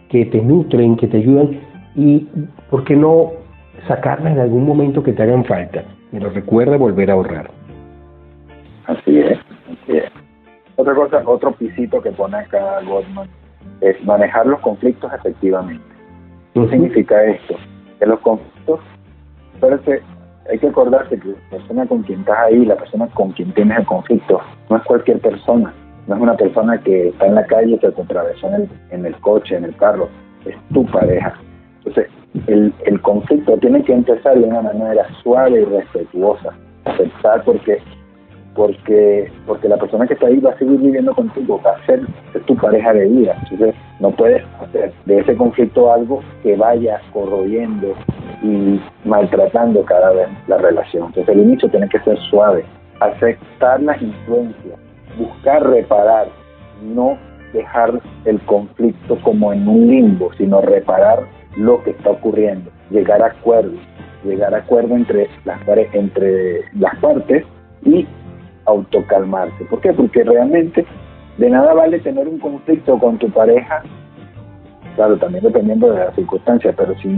[0.09, 1.61] que te nutren, que te ayudan
[1.95, 2.27] y,
[2.71, 3.33] ¿por qué no
[3.89, 5.85] sacarlas en algún momento que te hagan falta?
[6.11, 7.51] Pero recuerda volver a ahorrar.
[8.87, 10.11] Así es, así es.
[10.77, 13.29] Otra cosa, otro pisito que pone acá Goldman
[13.81, 15.85] es manejar los conflictos efectivamente.
[16.55, 17.55] ¿Qué significa esto?
[17.99, 18.81] Que los conflictos,
[19.61, 20.03] parece,
[20.49, 23.79] hay que acordarse que la persona con quien estás ahí, la persona con quien tienes
[23.79, 25.73] el conflicto, no es cualquier persona,
[26.07, 29.07] no es una persona que está en la calle, que te atravesó en el, en
[29.07, 30.09] el coche, en el carro,
[30.47, 31.35] es tu pareja.
[31.79, 32.09] Entonces,
[32.47, 37.79] el, el conflicto tiene que empezar de una manera suave y respetuosa, aceptar porque
[38.61, 42.03] porque porque la persona que está ahí va a seguir viviendo contigo, va a ser,
[42.45, 43.35] tu pareja de vida.
[43.45, 47.95] Entonces, no puedes hacer de ese conflicto algo que vaya corroyendo
[48.43, 51.07] y maltratando cada vez la relación.
[51.07, 52.63] Entonces, el inicio tiene que ser suave,
[53.01, 54.79] aceptar las influencias,
[55.19, 56.29] buscar reparar,
[56.83, 57.17] no
[57.55, 61.21] dejar el conflicto como en un limbo, sino reparar
[61.57, 63.81] lo que está ocurriendo, llegar a acuerdos,
[64.23, 65.59] llegar a acuerdo entre las,
[65.95, 67.47] entre las partes
[67.87, 68.07] y
[68.71, 69.65] autocalmarse.
[69.65, 69.93] ¿Por qué?
[69.93, 70.85] Porque realmente
[71.39, 73.83] de nada vale tener un conflicto con tu pareja,
[74.97, 77.09] claro, también dependiendo de las circunstancias, pero si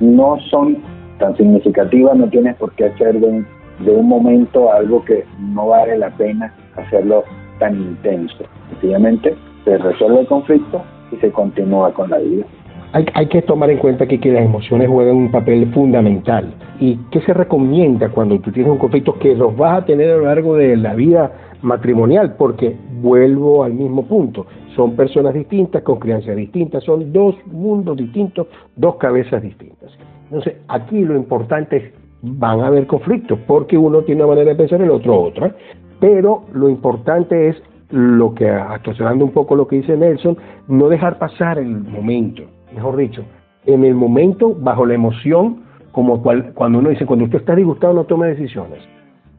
[0.00, 0.78] no son
[1.18, 3.46] tan significativas, no tienes por qué hacer de un,
[3.80, 7.24] de un momento algo que no vale la pena hacerlo
[7.58, 8.44] tan intenso.
[8.70, 10.82] Sencillamente se resuelve el conflicto
[11.12, 12.44] y se continúa con la vida.
[12.94, 16.54] Hay, hay, que tomar en cuenta que, que las emociones juegan un papel fundamental.
[16.78, 20.16] ¿Y qué se recomienda cuando tú tienes un conflicto que los vas a tener a
[20.16, 22.36] lo largo de la vida matrimonial?
[22.36, 24.46] Porque vuelvo al mismo punto.
[24.76, 29.90] Son personas distintas, con crianzas distintas, son dos mundos distintos, dos cabezas distintas.
[30.26, 34.56] Entonces, aquí lo importante es, van a haber conflictos, porque uno tiene una manera de
[34.56, 35.52] pensar, el otro otra,
[35.98, 40.36] pero lo importante es lo que, actualizando un poco lo que dice Nelson,
[40.68, 43.24] no dejar pasar el momento mejor dicho,
[43.66, 48.04] en el momento, bajo la emoción, como cuando uno dice, cuando usted está disgustado no
[48.04, 48.80] tome decisiones.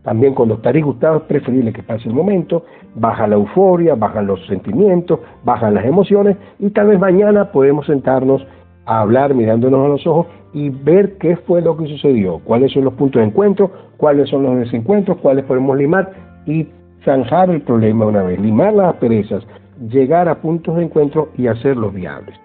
[0.03, 4.45] También cuando está disgustado es preferible que pase el momento, baja la euforia, bajan los
[4.47, 8.45] sentimientos, bajan las emociones y tal vez mañana podemos sentarnos
[8.85, 12.85] a hablar mirándonos a los ojos y ver qué fue lo que sucedió, cuáles son
[12.85, 16.11] los puntos de encuentro, cuáles son los desencuentros, cuáles podemos limar
[16.45, 16.67] y
[17.03, 19.43] zanjar el problema una vez, limar las perezas,
[19.89, 22.44] llegar a puntos de encuentro y hacerlos viables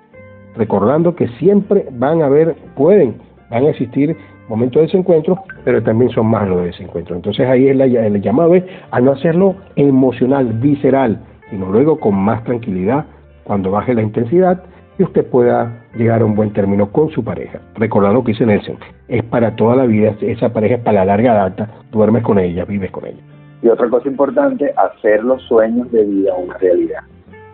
[0.57, 3.17] recordando que siempre van a haber, pueden,
[3.51, 4.17] van a existir
[4.49, 7.15] momentos de desencuentro, pero también son más los de desencuentro.
[7.15, 8.53] Entonces ahí es la, el llamado
[8.91, 13.07] a no hacerlo emocional, visceral, sino luego con más tranquilidad,
[13.45, 14.63] cuando baje la intensidad,
[14.99, 17.61] y usted pueda llegar a un buen término con su pareja.
[17.75, 18.77] Recordando que dice Nelson,
[19.09, 22.65] es para toda la vida, esa pareja es para la larga data, duermes con ella,
[22.65, 23.21] vives con ella.
[23.63, 27.01] Y otra cosa importante, hacer los sueños de vida una realidad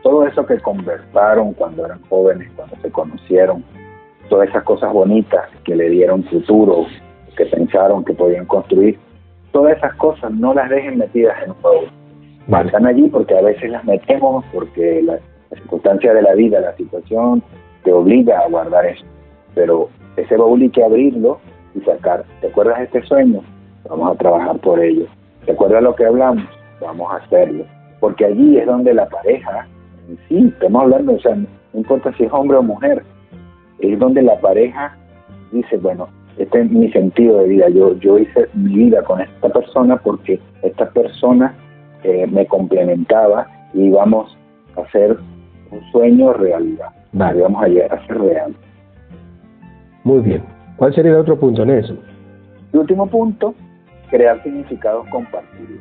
[0.07, 3.65] todo eso que conversaron cuando eran jóvenes, cuando se conocieron,
[4.29, 6.87] todas esas cosas bonitas que le dieron futuro,
[7.37, 8.97] que pensaron que podían construir,
[9.51, 11.87] todas esas cosas no las dejen metidas en un juego.
[12.67, 15.19] Están allí porque a veces las metemos, porque la,
[15.57, 17.43] circunstancia de la vida, la situación
[17.83, 19.05] te obliga a guardar eso.
[19.57, 21.41] Pero ese baúl hay que abrirlo
[21.75, 22.25] y sacar.
[22.41, 23.41] ¿Te acuerdas de este sueño?
[23.89, 25.07] Vamos a trabajar por ello.
[25.47, 26.45] ¿Te acuerdas lo que hablamos?
[26.81, 27.65] Vamos a hacerlo.
[27.99, 29.67] Porque allí es donde la pareja,
[30.29, 33.03] sí, estamos hablando, o sea, no importa si es hombre o mujer,
[33.81, 34.97] es donde la pareja
[35.53, 39.49] dice, bueno, este es mi sentido de vida, yo, yo hice mi vida con esta
[39.49, 41.55] persona porque esta persona
[42.03, 44.37] eh, me complementaba y vamos
[44.77, 45.17] a hacer
[45.71, 46.89] un sueño realidad.
[47.13, 47.43] Vale.
[47.43, 48.55] Vamos a llegar a ser real.
[50.05, 50.43] Muy bien.
[50.77, 51.99] ¿Cuál sería el otro punto, Nelson?
[52.73, 53.55] El último punto,
[54.11, 55.81] crear significados compartidos,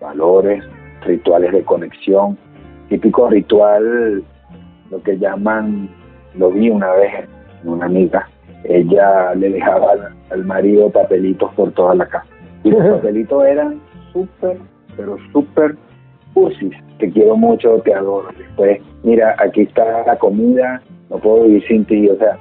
[0.00, 0.64] valores,
[1.04, 2.38] rituales de conexión,
[2.92, 4.22] típico ritual,
[4.90, 5.88] lo que llaman,
[6.36, 7.26] lo vi una vez
[7.62, 8.28] en una amiga,
[8.64, 9.92] ella le dejaba
[10.30, 12.26] al, marido papelitos por toda la casa.
[12.64, 13.80] Y los papelitos eran
[14.12, 14.58] súper,
[14.94, 15.74] pero súper
[16.34, 16.72] cursis.
[16.98, 18.28] Te quiero mucho, te adoro.
[18.36, 22.10] Después, mira, aquí está la comida, no puedo vivir sin ti.
[22.10, 22.36] O sea,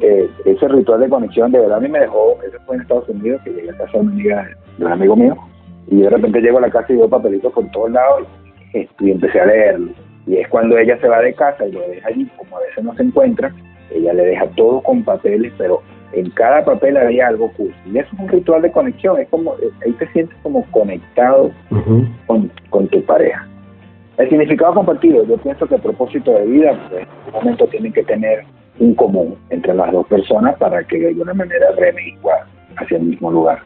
[0.00, 3.08] eh, ese ritual de conexión de verdad a mí me dejó, eso fue en Estados
[3.08, 5.36] Unidos, que llegué a casa de una amiga de un amigo mío,
[5.88, 8.28] y de repente llego a la casa y veo papelitos por todos lados
[8.74, 9.92] y, empecé a leerlo.
[10.26, 12.84] Y es cuando ella se va de casa y lo deja allí, como a veces
[12.84, 13.52] no se encuentra,
[13.90, 15.82] ella le deja todo con papeles, pero
[16.12, 17.50] en cada papel había algo.
[17.58, 21.50] Y eso es un ritual de conexión, es como, eh, ahí te sientes como conectado
[22.26, 23.46] con, con, tu pareja.
[24.18, 27.92] El significado compartido, yo pienso que el propósito de vida, pues, en un momento tienen
[27.92, 28.44] que tener
[28.78, 32.40] un común entre las dos personas para que de alguna manera remen igual
[32.76, 33.58] hacia el mismo lugar.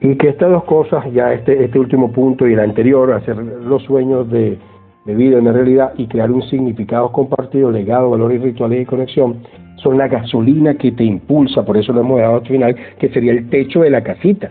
[0.00, 3.82] Y que estas dos cosas, ya este, este último punto y el anterior, hacer los
[3.82, 4.58] sueños de,
[5.04, 9.42] de vida en la realidad y crear un significado compartido, legado, valores rituales y conexión,
[9.76, 13.32] son la gasolina que te impulsa, por eso lo hemos dado al final, que sería
[13.32, 14.50] el techo de la casita.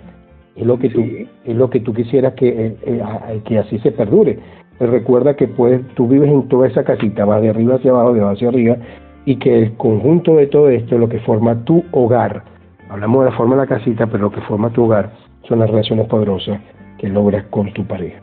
[0.55, 1.03] Es lo que tú,
[1.45, 4.37] es lo que tú quisieras que, eh, eh, que así se perdure.
[4.77, 8.13] Pero recuerda que puedes, tú vives en toda esa casita, vas de arriba hacia abajo,
[8.13, 8.77] de abajo hacia arriba,
[9.25, 12.43] y que el conjunto de todo esto es lo que forma tu hogar.
[12.89, 15.11] Hablamos de la forma de la casita, pero lo que forma tu hogar
[15.47, 16.59] son las relaciones poderosas
[16.97, 18.21] que logras con tu pareja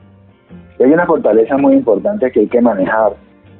[0.84, 3.12] hay una fortaleza muy importante que hay que manejar.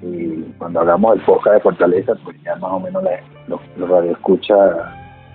[0.02, 3.02] Y cuando hablamos del podcast de fortaleza, pues ya más o menos
[3.48, 4.76] los, los radioescuchas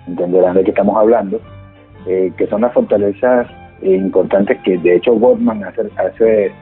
[0.06, 1.40] entenderán de qué estamos hablando,
[2.06, 3.48] eh, que son las fortalezas
[3.82, 6.52] eh, importantes que de hecho Gottman hace, hace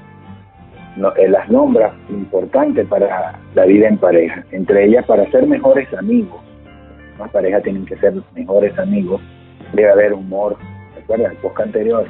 [0.96, 4.44] no, eh, las nombra importantes para la vida en pareja.
[4.50, 6.40] Entre ellas, para ser mejores amigos.
[7.18, 9.20] Las parejas tienen que ser mejores amigos.
[9.74, 10.56] Debe haber humor,
[11.18, 12.06] el podcast anterior,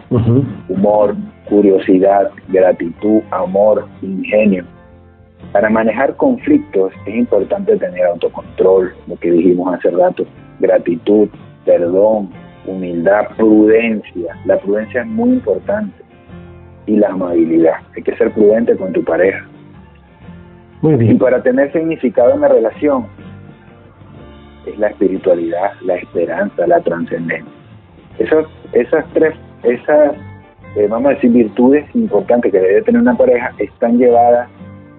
[0.68, 1.16] humor,
[1.48, 4.64] curiosidad, gratitud, amor, ingenio.
[5.52, 10.24] Para manejar conflictos es importante tener autocontrol, lo que dijimos hace rato,
[10.60, 11.28] gratitud,
[11.64, 12.30] perdón,
[12.66, 14.36] humildad, prudencia.
[14.44, 16.04] La prudencia es muy importante.
[16.86, 17.74] Y la amabilidad.
[17.96, 19.46] Hay que ser prudente con tu pareja.
[20.82, 21.16] Muy bien.
[21.16, 23.06] Y para tener significado en la relación
[24.66, 27.59] es la espiritualidad, la esperanza, la trascendencia.
[28.18, 30.12] Esas, esas tres, esas,
[30.76, 34.48] eh, vamos a decir, virtudes importantes que debe tener una pareja están llevadas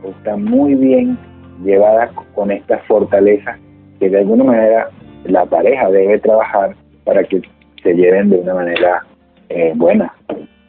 [0.03, 1.17] o están muy bien
[1.63, 3.59] llevadas con estas fortalezas
[3.99, 4.89] que de alguna manera
[5.25, 7.41] la pareja debe trabajar para que
[7.83, 9.05] se lleven de una manera
[9.49, 10.13] eh, buena.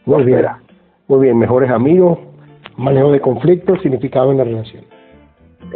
[0.05, 0.45] Muy bien.
[1.09, 2.19] Muy bien, mejores amigos,
[2.77, 4.85] manejo de conflictos, significado en la relación.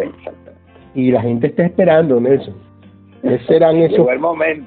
[0.01, 0.53] Exacto.
[0.95, 2.55] Y la gente está esperando, Nelson.
[3.23, 4.07] ¿Qué serán esos?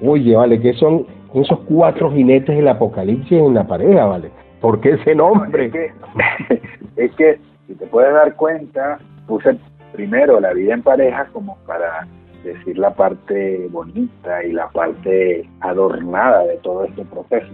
[0.01, 4.31] Oye, vale, ¿qué son esos cuatro jinetes del apocalipsis en la pareja, ¿vale?
[4.61, 5.71] ¿Por qué ese nombre?
[6.95, 9.57] es, que, si te puedes dar cuenta, puse
[9.93, 12.07] primero la vida en pareja como para
[12.43, 17.53] decir la parte bonita y la parte adornada de todo este proceso.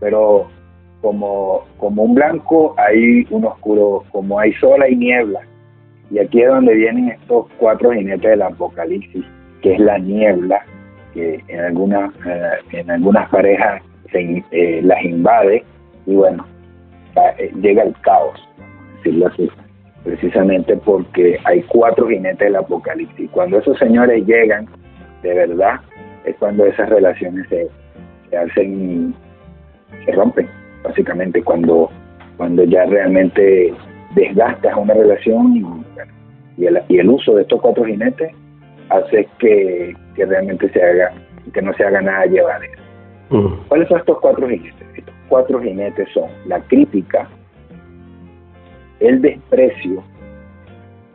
[0.00, 0.46] Pero
[1.00, 5.40] como, como un blanco hay un oscuro, como hay sol hay niebla.
[6.10, 9.24] Y aquí es donde vienen estos cuatro jinetes del apocalipsis,
[9.62, 10.64] que es la niebla,
[11.12, 15.64] que en algunas eh, en algunas parejas se, eh, las invade
[16.06, 16.46] y bueno
[17.38, 18.40] eh, llega el caos
[18.96, 19.50] decirlo así
[20.04, 23.30] precisamente porque hay cuatro jinetes del apocalipsis.
[23.32, 24.66] Cuando esos señores llegan
[25.22, 25.80] de verdad
[26.24, 27.68] es cuando esas relaciones se,
[28.30, 29.14] se hacen
[30.04, 30.48] se rompen
[30.82, 31.90] básicamente cuando
[32.36, 33.74] cuando ya realmente
[34.14, 35.56] desgastas una relación
[36.56, 38.32] y, el, y el uso de estos cuatro jinetes
[38.90, 41.12] hace que, realmente se haga,
[41.52, 42.60] que no se haga nada llevar
[43.68, 44.86] ¿Cuáles son estos cuatro jinetes?
[44.96, 47.28] Estos cuatro jinetes son la crítica,
[48.98, 50.02] el desprecio,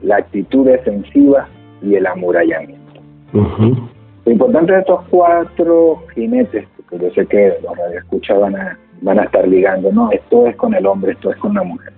[0.01, 1.47] la actitud defensiva
[1.81, 3.01] y el amurallamiento.
[3.33, 9.19] Lo importante de estos cuatro jinetes, porque yo sé que los radioescuchas van a, van
[9.19, 11.91] a estar ligando, no, esto es con el hombre, esto es con la mujer.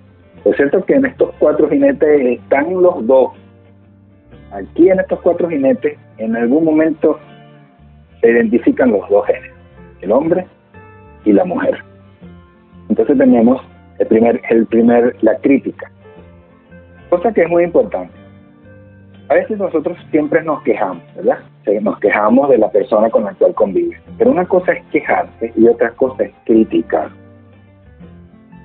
[0.44, 3.34] Lo cierto es que en estos cuatro jinetes están los dos
[4.52, 7.20] aquí en estos cuatro jinetes, en algún momento
[8.22, 9.58] se identifican los dos géneros,
[10.02, 10.46] el hombre
[11.26, 11.78] y la mujer.
[12.90, 13.62] Entonces tenemos
[14.00, 15.92] el primer, el primer, la crítica,
[17.10, 18.14] cosa que es muy importante.
[19.30, 21.40] A veces nosotros siempre nos quejamos, ¿verdad?
[21.82, 24.00] Nos quejamos de la persona con la cual convive.
[24.18, 27.10] Pero una cosa es quejarse y otra cosa es criticar.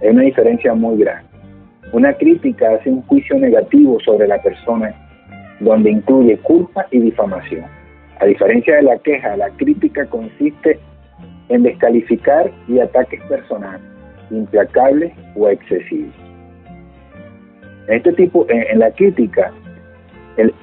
[0.00, 1.28] Hay una diferencia muy grande.
[1.92, 4.94] Una crítica hace un juicio negativo sobre la persona
[5.62, 7.64] donde incluye culpa y difamación.
[8.20, 10.78] A diferencia de la queja, la crítica consiste
[11.48, 13.82] en descalificar y ataques personales,
[14.30, 16.14] implacables o excesivos.
[17.88, 19.52] En este tipo, en, la crítica,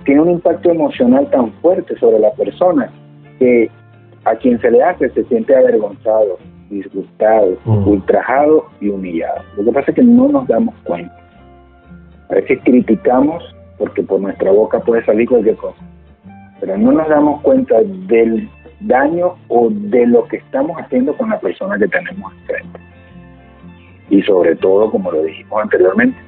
[0.06, 2.90] tiene un impacto emocional tan fuerte sobre la persona
[3.40, 3.70] que
[4.26, 6.38] a quien se le hace se siente avergonzado,
[6.70, 7.88] disgustado, mm.
[7.88, 9.42] ultrajado y humillado.
[9.58, 11.16] Lo que pasa es que no nos damos cuenta.
[12.30, 13.44] A veces criticamos
[13.80, 15.80] porque por nuestra boca puede salir cualquier cosa,
[16.60, 18.48] pero no nos damos cuenta del
[18.82, 22.80] daño o de lo que estamos haciendo con la persona que tenemos enfrente.
[24.10, 26.20] Y sobre todo, como lo dijimos anteriormente,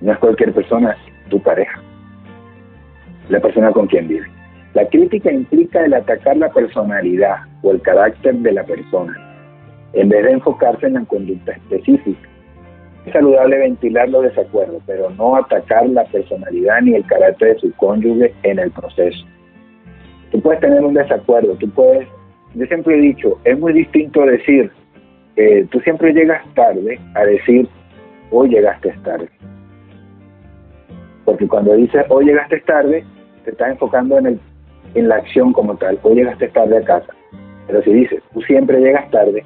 [0.00, 0.96] no es cualquier persona,
[1.28, 1.80] tu pareja,
[3.28, 4.26] la persona con quien vive.
[4.74, 9.12] La crítica implica el atacar la personalidad o el carácter de la persona,
[9.92, 12.28] en vez de enfocarse en la conducta específica.
[13.06, 17.72] Es saludable ventilar los desacuerdos, pero no atacar la personalidad ni el carácter de su
[17.74, 19.24] cónyuge en el proceso.
[20.30, 22.06] Tú puedes tener un desacuerdo, tú puedes,
[22.54, 24.70] yo siempre he dicho, es muy distinto decir,
[25.36, 27.68] eh, tú siempre llegas tarde a decir,
[28.30, 29.28] hoy llegaste tarde.
[31.24, 33.04] Porque cuando dices, hoy llegaste tarde,
[33.44, 34.40] te estás enfocando en, el,
[34.94, 37.12] en la acción como tal, hoy llegaste tarde a casa.
[37.66, 39.44] Pero si dices, tú siempre llegas tarde,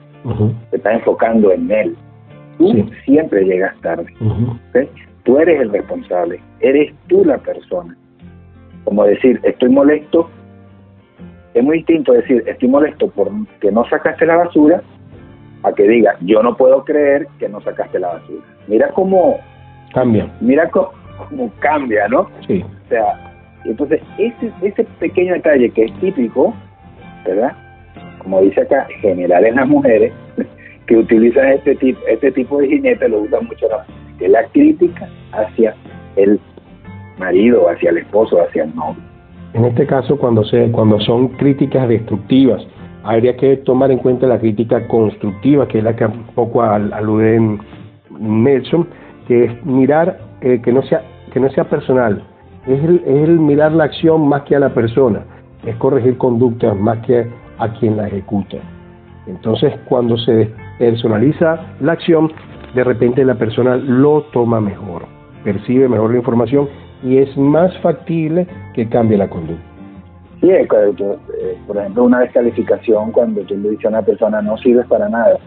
[0.71, 1.97] te estás enfocando en él.
[2.59, 4.07] Tú siempre llegas tarde.
[5.25, 7.97] Tú eres el responsable, eres tú la persona.
[8.85, 10.31] Como decir, estoy molesto,
[11.55, 14.83] es muy distinto decir, estoy molesto porque no sacaste la basura,
[15.65, 18.45] a que diga, yo no puedo creer que no sacaste la basura.
[18.69, 19.39] Mira cómo
[19.93, 20.31] cambia.
[20.41, 20.93] Mira cómo,
[21.59, 22.29] cambia, ¿no?
[22.47, 22.63] Sí.
[22.63, 23.35] O sea,
[23.65, 26.55] entonces ese, ese pequeño detalle que es típico,
[27.25, 27.53] ¿verdad?
[28.19, 30.13] Como dice acá, general en las mujeres,
[30.87, 33.87] que utilizan este tipo, este tipo de jinete, lo usan mucho las
[34.19, 35.75] que es la crítica hacia
[36.17, 36.41] el
[37.19, 39.03] marido, hacia el esposo, hacia el novio.
[39.55, 42.67] En este caso, cuando, se, cuando son críticas destructivas,
[43.05, 47.37] habría que tomar en cuenta la crítica constructiva, que es la que un poco alude
[47.37, 47.61] en
[48.19, 48.87] Nelson,
[49.29, 52.23] que es mirar eh, que, no sea, que no sea personal,
[52.67, 55.25] es el, es el mirar la acción más que a la persona,
[55.65, 57.27] es corregir conductas más que
[57.59, 58.59] a quien la ejecuta.
[59.27, 62.33] Entonces, cuando se personaliza la acción,
[62.75, 65.05] de repente la persona lo toma mejor,
[65.45, 66.69] percibe mejor la información
[67.03, 69.63] y es más factible que cambie la conducta.
[70.41, 70.67] Sí, eh,
[71.67, 75.39] por ejemplo, una descalificación cuando tú le dices a una persona no sirves para nada.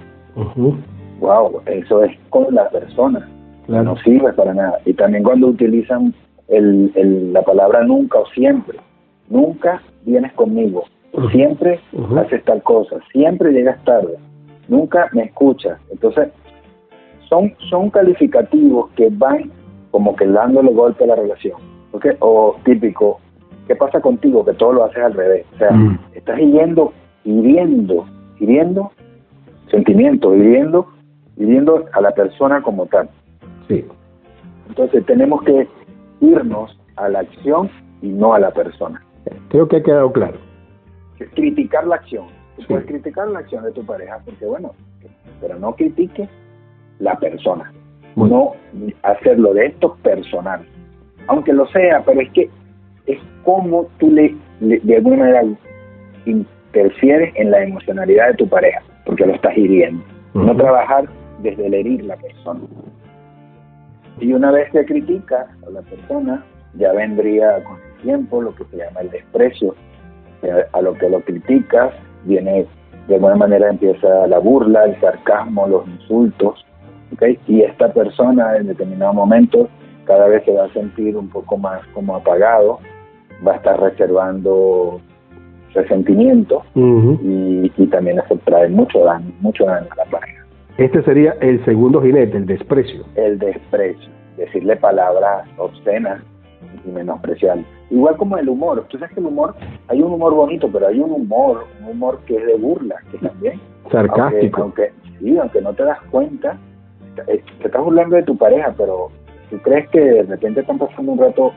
[1.20, 3.28] Wow, eso es con la persona.
[3.68, 4.80] No sirve para nada.
[4.86, 6.14] Y también cuando utilizan
[6.48, 8.80] el, la palabra nunca o siempre.
[9.30, 10.86] Nunca vienes conmigo.
[11.32, 11.80] Siempre
[12.18, 12.98] haces tal cosa.
[13.12, 14.18] Siempre llegas tarde
[14.70, 15.80] nunca me escuchas.
[15.92, 16.30] Entonces,
[17.28, 19.52] son, son calificativos que van
[19.92, 21.60] como que dándole golpe a la relación.
[21.92, 22.12] ¿okay?
[22.20, 23.20] O típico,
[23.68, 24.46] ¿qué pasa contigo?
[24.46, 25.46] Que todo lo haces al revés.
[25.56, 26.00] O sea, mm.
[26.14, 26.94] estás hiriendo,
[27.24, 28.06] hiriendo,
[28.40, 28.92] hiriendo
[29.70, 30.88] sentimientos, hiriendo,
[31.38, 33.10] hiriendo a la persona como tal.
[33.68, 33.86] Sí.
[34.68, 35.68] Entonces tenemos que
[36.22, 37.70] irnos a la acción
[38.02, 39.04] y no a la persona.
[39.50, 40.38] Creo que ha quedado claro.
[41.36, 44.74] Criticar la acción puedes criticar la acción de tu pareja, porque bueno,
[45.42, 46.30] pero no critiques
[47.00, 47.72] la persona.
[48.16, 48.54] No
[49.04, 50.66] hacerlo de esto personal.
[51.28, 52.50] Aunque lo sea, pero es que
[53.06, 55.44] es como tú le, de alguna manera
[56.26, 60.04] interfieres en la emocionalidad de tu pareja, porque lo estás hiriendo.
[60.34, 61.06] No trabajar
[61.42, 62.62] desde el herir la persona.
[64.20, 66.44] Y una vez que criticas a la persona,
[66.76, 69.76] ya vendría con el tiempo lo que se llama el desprecio.
[70.72, 71.94] A lo que lo criticas,
[72.26, 72.66] viene
[73.08, 76.64] de alguna manera empieza la burla, el sarcasmo, los insultos,
[77.14, 77.40] ¿okay?
[77.48, 79.68] y esta persona en determinado momento
[80.06, 82.80] cada vez se va a sentir un poco más como apagado,
[83.46, 85.00] va a estar reservando
[85.74, 90.46] resentimiento y, también eso trae mucho daño, mucho daño a la pareja.
[90.78, 93.04] Este sería el segundo jinete, el desprecio.
[93.16, 96.24] El desprecio, decirle palabras obscenas
[96.86, 97.94] y.
[97.96, 99.56] Igual como el humor, tú sabes que el humor,
[99.88, 103.18] hay un humor bonito, pero hay un humor, un humor que es de burla, que
[103.18, 103.60] también.
[103.92, 104.62] Sarcástico.
[104.62, 106.58] Aunque, sí, aunque no te das cuenta,
[107.26, 109.10] te estás burlando de tu pareja, pero
[109.50, 111.52] tú crees que de repente están pasando un rato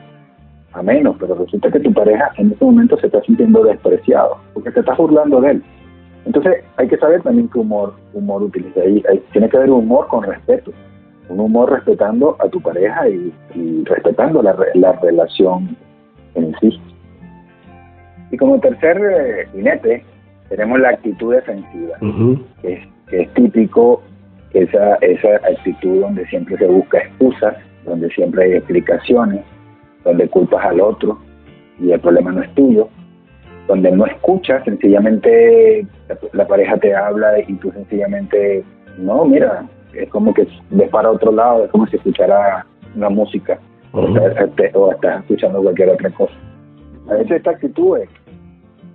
[0.73, 4.71] a menos, pero resulta que tu pareja en este momento se está sintiendo despreciado, porque
[4.71, 5.63] te estás burlando de él.
[6.25, 8.83] Entonces hay que saber también qué humor, humor utilizar.
[9.31, 10.71] tiene que haber humor con respeto,
[11.29, 13.33] un humor respetando a tu pareja y,
[13.85, 15.75] respetando la, la, relación
[16.35, 16.81] en sí.
[18.31, 20.03] Y como tercer eh, jinete,
[20.49, 21.97] tenemos la actitud defensiva,
[22.61, 24.01] que, es, típico
[24.53, 27.55] esa, esa actitud donde siempre se busca excusas,
[27.85, 29.41] donde siempre hay explicaciones,
[30.03, 31.19] donde culpas al otro
[31.79, 32.87] y el problema no es tuyo,
[33.67, 35.85] donde no escuchas, sencillamente
[36.33, 38.63] la, pareja te habla y tú sencillamente,
[38.97, 42.65] no, mira, es como que ves para otro lado, es como si escuchara
[42.95, 43.59] una música
[43.91, 44.07] o,
[44.91, 46.33] estás, escuchando cualquier otra cosa.
[47.09, 48.09] A veces esta actitud es,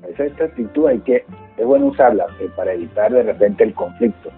[0.03, 1.25] a veces esta actitud hay que,
[1.57, 4.31] es bueno usarla eh, para evitar de repente el conflicto.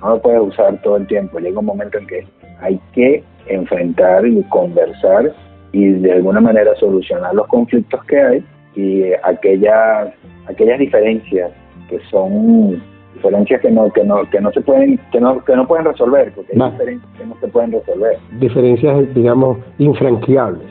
[0.00, 2.26] no lo puedes usar todo el tiempo, llega un momento en que
[2.60, 5.32] hay que enfrentar y conversar
[5.72, 8.44] y de alguna manera solucionar los conflictos que hay
[8.74, 10.12] y aquellas
[10.46, 11.50] aquellas diferencias
[11.88, 12.82] que son
[13.14, 16.32] diferencias que no que no que no se pueden que no que no pueden resolver
[16.34, 18.18] porque hay diferencias que no se pueden resolver.
[18.38, 20.68] Diferencias digamos infranqueables.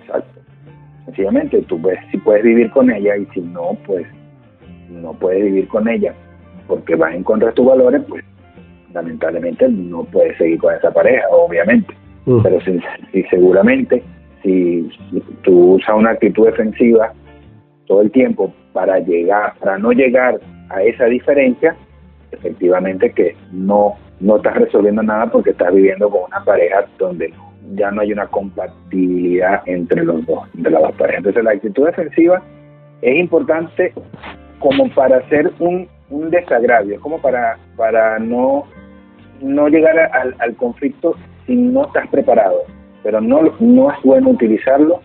[0.00, 0.40] Exacto.
[1.06, 4.06] Sencillamente tú puedes si puedes vivir con ella y si no pues
[4.88, 6.14] no puedes vivir con ella
[6.66, 8.24] porque vas en contra de tus valores pues
[8.92, 11.94] lamentablemente no puedes seguir con esa pareja obviamente.
[12.26, 12.42] Mm.
[12.42, 12.80] pero si,
[13.12, 14.02] si seguramente
[14.42, 14.88] si
[15.42, 17.12] tú usas una actitud defensiva
[17.86, 20.40] todo el tiempo para llegar, para no llegar
[20.70, 21.76] a esa diferencia,
[22.32, 27.32] efectivamente que no, no estás resolviendo nada porque estás viviendo con una pareja donde
[27.74, 31.18] ya no hay una compatibilidad entre los dos, entre las dos parejas.
[31.18, 32.42] Entonces la actitud defensiva
[33.02, 33.92] es importante
[34.58, 38.64] como para hacer un, un desagravio, como para, para no,
[39.40, 41.14] no llegar al, al conflicto
[41.46, 42.62] si no estás preparado
[43.06, 45.00] pero no, no es bueno utilizarlo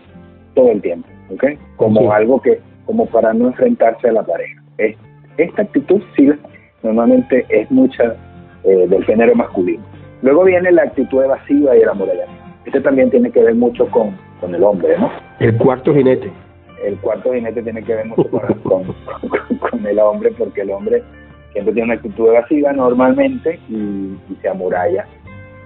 [0.54, 1.44] todo el tiempo, ¿ok?
[1.76, 4.60] Como algo que, como para no enfrentarse a la pareja.
[5.36, 6.30] Esta actitud sí
[6.82, 8.16] normalmente es mucha
[8.64, 9.82] eh, del género masculino.
[10.22, 12.42] Con viene la actitud evasiva y el amorallamiento.
[12.64, 15.10] Este también tiene que ver mucho con, con el hombre, ¿no?
[15.40, 16.30] El cuarto jinete.
[16.84, 18.28] El cuarto jinete tiene que ver mucho
[18.62, 18.84] con,
[19.58, 21.02] con, el hombre, porque el hombre
[21.52, 25.06] siempre tiene una actitud evasiva normalmente y, y se amuralla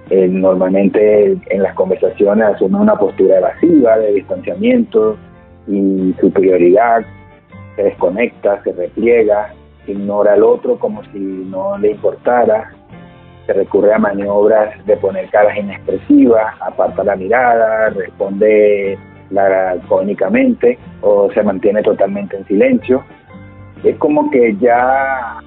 [0.09, 5.17] eh, normalmente en las conversaciones asume una postura evasiva, de distanciamiento
[5.67, 7.05] y superioridad,
[7.77, 9.53] se desconecta, se repliega,
[9.87, 12.73] ignora al otro como si no le importara,
[13.47, 18.99] se recurre a maniobras de poner caras inexpresivas, aparta la mirada, responde
[19.31, 23.05] lacónicamente o se mantiene totalmente en silencio.
[23.85, 25.41] Es como que ya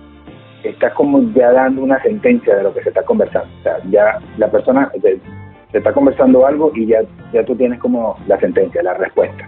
[0.63, 3.49] estás como ya dando una sentencia de lo que se está conversando.
[3.59, 5.19] O sea, ya la persona se,
[5.73, 7.01] está conversando algo y ya,
[7.34, 9.47] ya tú tienes como la sentencia, la respuesta.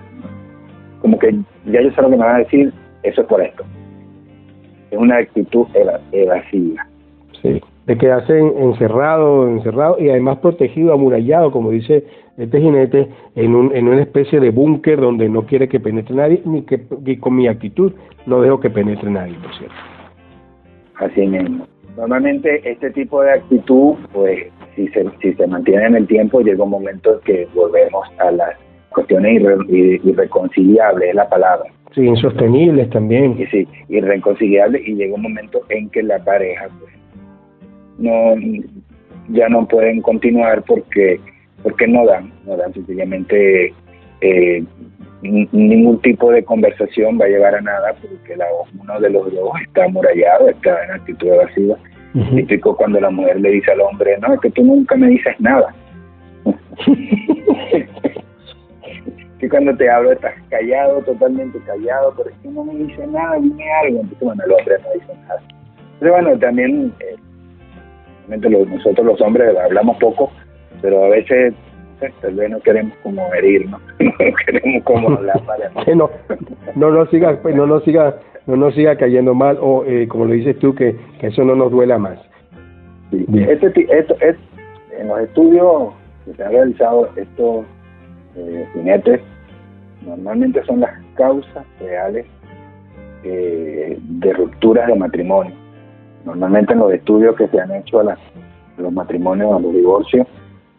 [1.02, 1.32] Como que
[1.66, 2.72] ya yo sé lo que me van a decir,
[3.04, 3.64] eso es por esto.
[4.92, 5.66] Es una actitud
[6.12, 6.86] evasiva.
[7.42, 12.06] Sí, de quedarse encerrado, encerrado y además protegido, amurallado, como dice
[12.38, 16.42] este jinete, en, un, en una especie de búnker donde no quiere que penetre nadie,
[16.46, 16.80] ni que
[17.20, 17.94] con mi actitud
[18.26, 19.76] no dejo que penetre nadie, por cierto.
[20.96, 21.68] Así mismo.
[21.98, 26.64] Normalmente este tipo de actitud, pues si se, si se mantiene en el tiempo, llega
[26.64, 28.56] un momento que volvemos a las
[28.92, 31.70] cuestiones irreconciliables, es la palabra.
[31.94, 33.36] Sí, insostenibles también.
[33.40, 36.94] Y sí, irreconciliables y llega un momento en que la pareja pues
[37.98, 38.36] no
[39.30, 41.20] ya no pueden continuar porque
[41.64, 43.74] porque no dan, no dan sencillamente
[44.22, 44.64] eh,
[45.22, 48.46] ningún tipo de conversación va a llevar a nada porque la,
[48.80, 51.78] uno de los dos está amurallado, está en actitud evasiva.
[52.36, 55.34] Típico cuando la mujer le dice al hombre, no, es que tú nunca me dices
[55.40, 55.74] nada.
[59.42, 63.38] que cuando te hablo estás callado, totalmente callado, pero es que no me dice nada,
[63.38, 64.02] dime algo.
[64.02, 65.42] Entonces, bueno, el hombre no dice nada.
[66.00, 67.16] Pero bueno, también eh,
[68.28, 70.32] nosotros los hombres hablamos poco,
[70.84, 71.56] pero a veces
[72.22, 74.12] tal vez no queremos como herirnos, no
[74.46, 76.12] queremos como hablar para que no,
[76.76, 80.26] no nos siga, pues, no nos siga, no nos siga cayendo mal o eh, como
[80.26, 82.20] lo dices tú que, eso no nos duela más.
[83.12, 84.36] Este, esto, es,
[85.00, 85.94] en los estudios
[86.26, 87.66] que se han realizado estos
[88.36, 89.22] eh, jinetes
[90.06, 92.26] normalmente son las causas reales
[93.24, 95.54] eh, de rupturas de matrimonio.
[96.26, 100.28] Normalmente en los estudios que se han hecho a, a los matrimonios, a los divorcios,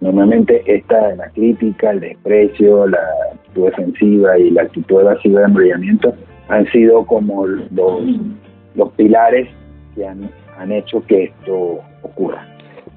[0.02, 2.98] Normalmente esta, la crítica, el desprecio, la
[3.34, 6.12] actitud defensiva y la actitud evasiva de embrillamiento
[6.48, 9.48] han sido como los, pilares
[9.94, 12.51] que han hecho que esto ocurra.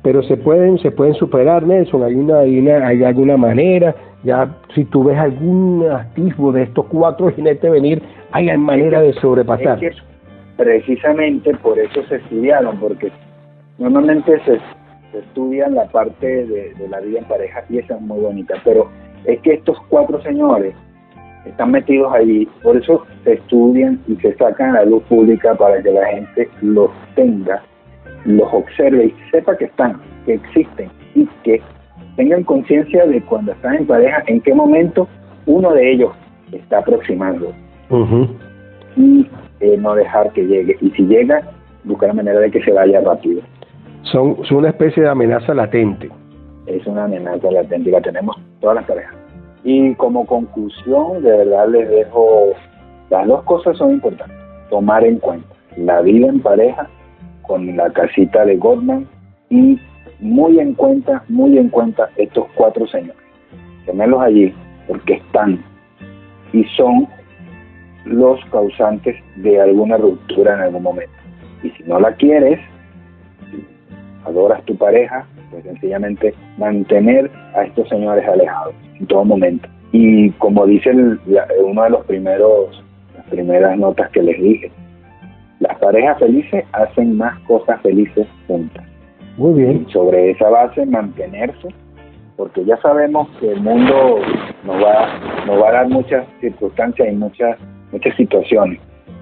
[0.05, 4.55] Pero se pueden se pueden superar Nelson hay una hay, una, hay alguna manera ya
[4.75, 9.79] si tú ves algún atisbo de estos cuatro jinetes venir hay manera de sobrepasar.
[10.57, 13.11] Precisamente por eso se estudiaron porque
[13.79, 14.59] normalmente se,
[15.17, 18.89] estudian la parte de, de la vida en pareja y esa es muy bonita pero
[19.25, 20.75] es que estos cuatro señores
[21.45, 25.81] están metidos allí, por eso se estudian y se sacan a la luz pública para
[25.81, 27.63] que la gente los tenga
[28.25, 31.61] los observe y sepa que están, que existen y que
[32.15, 35.07] tengan conciencia de cuando están en pareja, en qué momento
[35.45, 36.11] uno de ellos
[36.51, 37.53] está aproximando.
[38.97, 39.27] Y
[39.59, 40.77] eh, no dejar que llegue.
[40.81, 41.41] Y si llega,
[41.83, 43.41] buscar la manera de que se vaya rápido.
[44.03, 46.09] Son, son una especie de amenaza latente.
[46.65, 49.13] Es una amenaza latente y la tenemos todas las parejas.
[49.63, 52.53] Y como conclusión, de verdad les dejo,
[53.09, 54.37] las dos cosas son importantes.
[54.69, 55.47] Tomar en cuenta
[55.77, 56.87] la vida en pareja
[57.47, 59.07] con la casita de Goldman
[59.49, 59.79] y
[60.19, 63.21] muy en cuenta, muy en cuenta estos cuatro señores.
[63.85, 64.53] Tenerlos allí
[64.87, 65.63] porque están
[66.53, 67.07] y son
[68.05, 71.13] los causantes de alguna ruptura en algún momento.
[71.63, 72.59] Y si no la quieres,
[74.25, 79.67] adoras tu pareja, pues sencillamente mantener a estos señores alejados en todo momento.
[79.91, 82.83] Y como dice uno de los primeros,
[83.15, 84.71] las primeras notas que les dije,
[85.59, 88.83] las parejas felices hacen más cosas felices juntas.
[89.37, 89.85] Muy bien.
[89.89, 91.67] sobre esa base mantenerse,
[92.37, 94.19] porque ya sabemos que el mundo
[94.63, 97.57] nos va, nos va a dar muchas circunstancias y muchas,
[97.91, 98.79] muchas situaciones.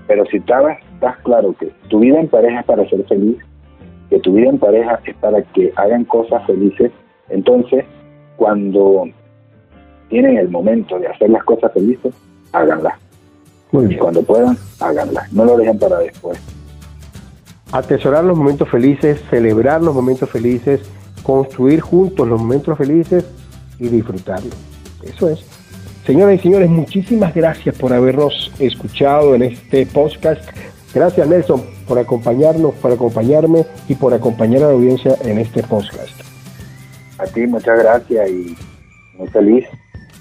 [0.07, 3.38] Pero si estás, estás claro que tu vida en pareja es para ser feliz,
[4.09, 6.91] que tu vida en pareja es para que hagan cosas felices,
[7.29, 7.86] entonces
[8.36, 9.05] cuando
[10.09, 12.13] tienen el momento de hacer las cosas felices,
[12.51, 13.02] háganlas.
[13.74, 15.28] Y cuando puedan, háganla.
[15.32, 16.38] No lo dejen para después.
[17.71, 20.82] Atesorar los momentos felices, celebrar los momentos felices,
[21.24, 23.26] construir juntos los momentos felices
[23.80, 24.53] y disfrutarlos.
[25.01, 25.39] Eso es.
[26.05, 30.43] Señoras y señores, muchísimas gracias por habernos escuchado en este podcast.
[30.93, 36.11] Gracias Nelson por acompañarnos, por acompañarme y por acompañar a la audiencia en este podcast.
[37.17, 38.55] A ti muchas gracias y
[39.17, 39.65] muy feliz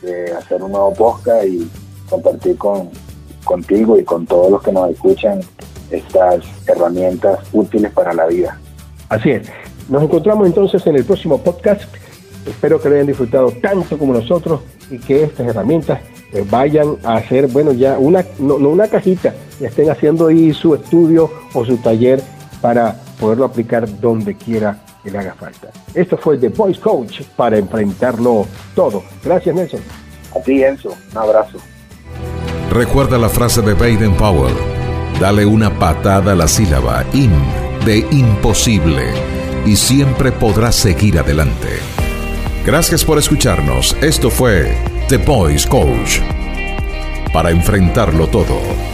[0.03, 1.69] de hacer un nuevo podcast y
[2.09, 2.91] compartir con,
[3.45, 5.41] contigo y con todos los que nos escuchan
[5.91, 8.59] estas herramientas útiles para la vida.
[9.09, 9.49] Así es.
[9.89, 11.83] Nos encontramos entonces en el próximo podcast.
[12.47, 16.01] Espero que lo hayan disfrutado tanto como nosotros y que estas herramientas
[16.33, 20.75] eh, vayan a hacer, bueno, ya una, no, una cajita, y estén haciendo ahí su
[20.75, 22.23] estudio o su taller
[22.61, 25.69] para poderlo aplicar donde quiera que le haga falta.
[25.95, 29.03] Esto fue The Voice Coach para enfrentarlo todo.
[29.23, 29.81] Gracias, Nelson.
[30.35, 30.95] A ti, Enzo.
[31.13, 31.59] Un abrazo.
[32.73, 34.55] Recuerda la frase de Baden Powell.
[35.21, 37.31] Dale una patada a la sílaba in
[37.85, 39.13] de imposible
[39.67, 41.69] y siempre podrás seguir adelante.
[42.65, 43.95] Gracias por escucharnos.
[44.01, 44.75] Esto fue
[45.11, 46.21] The Voice Coach.
[47.31, 48.92] Para enfrentarlo todo.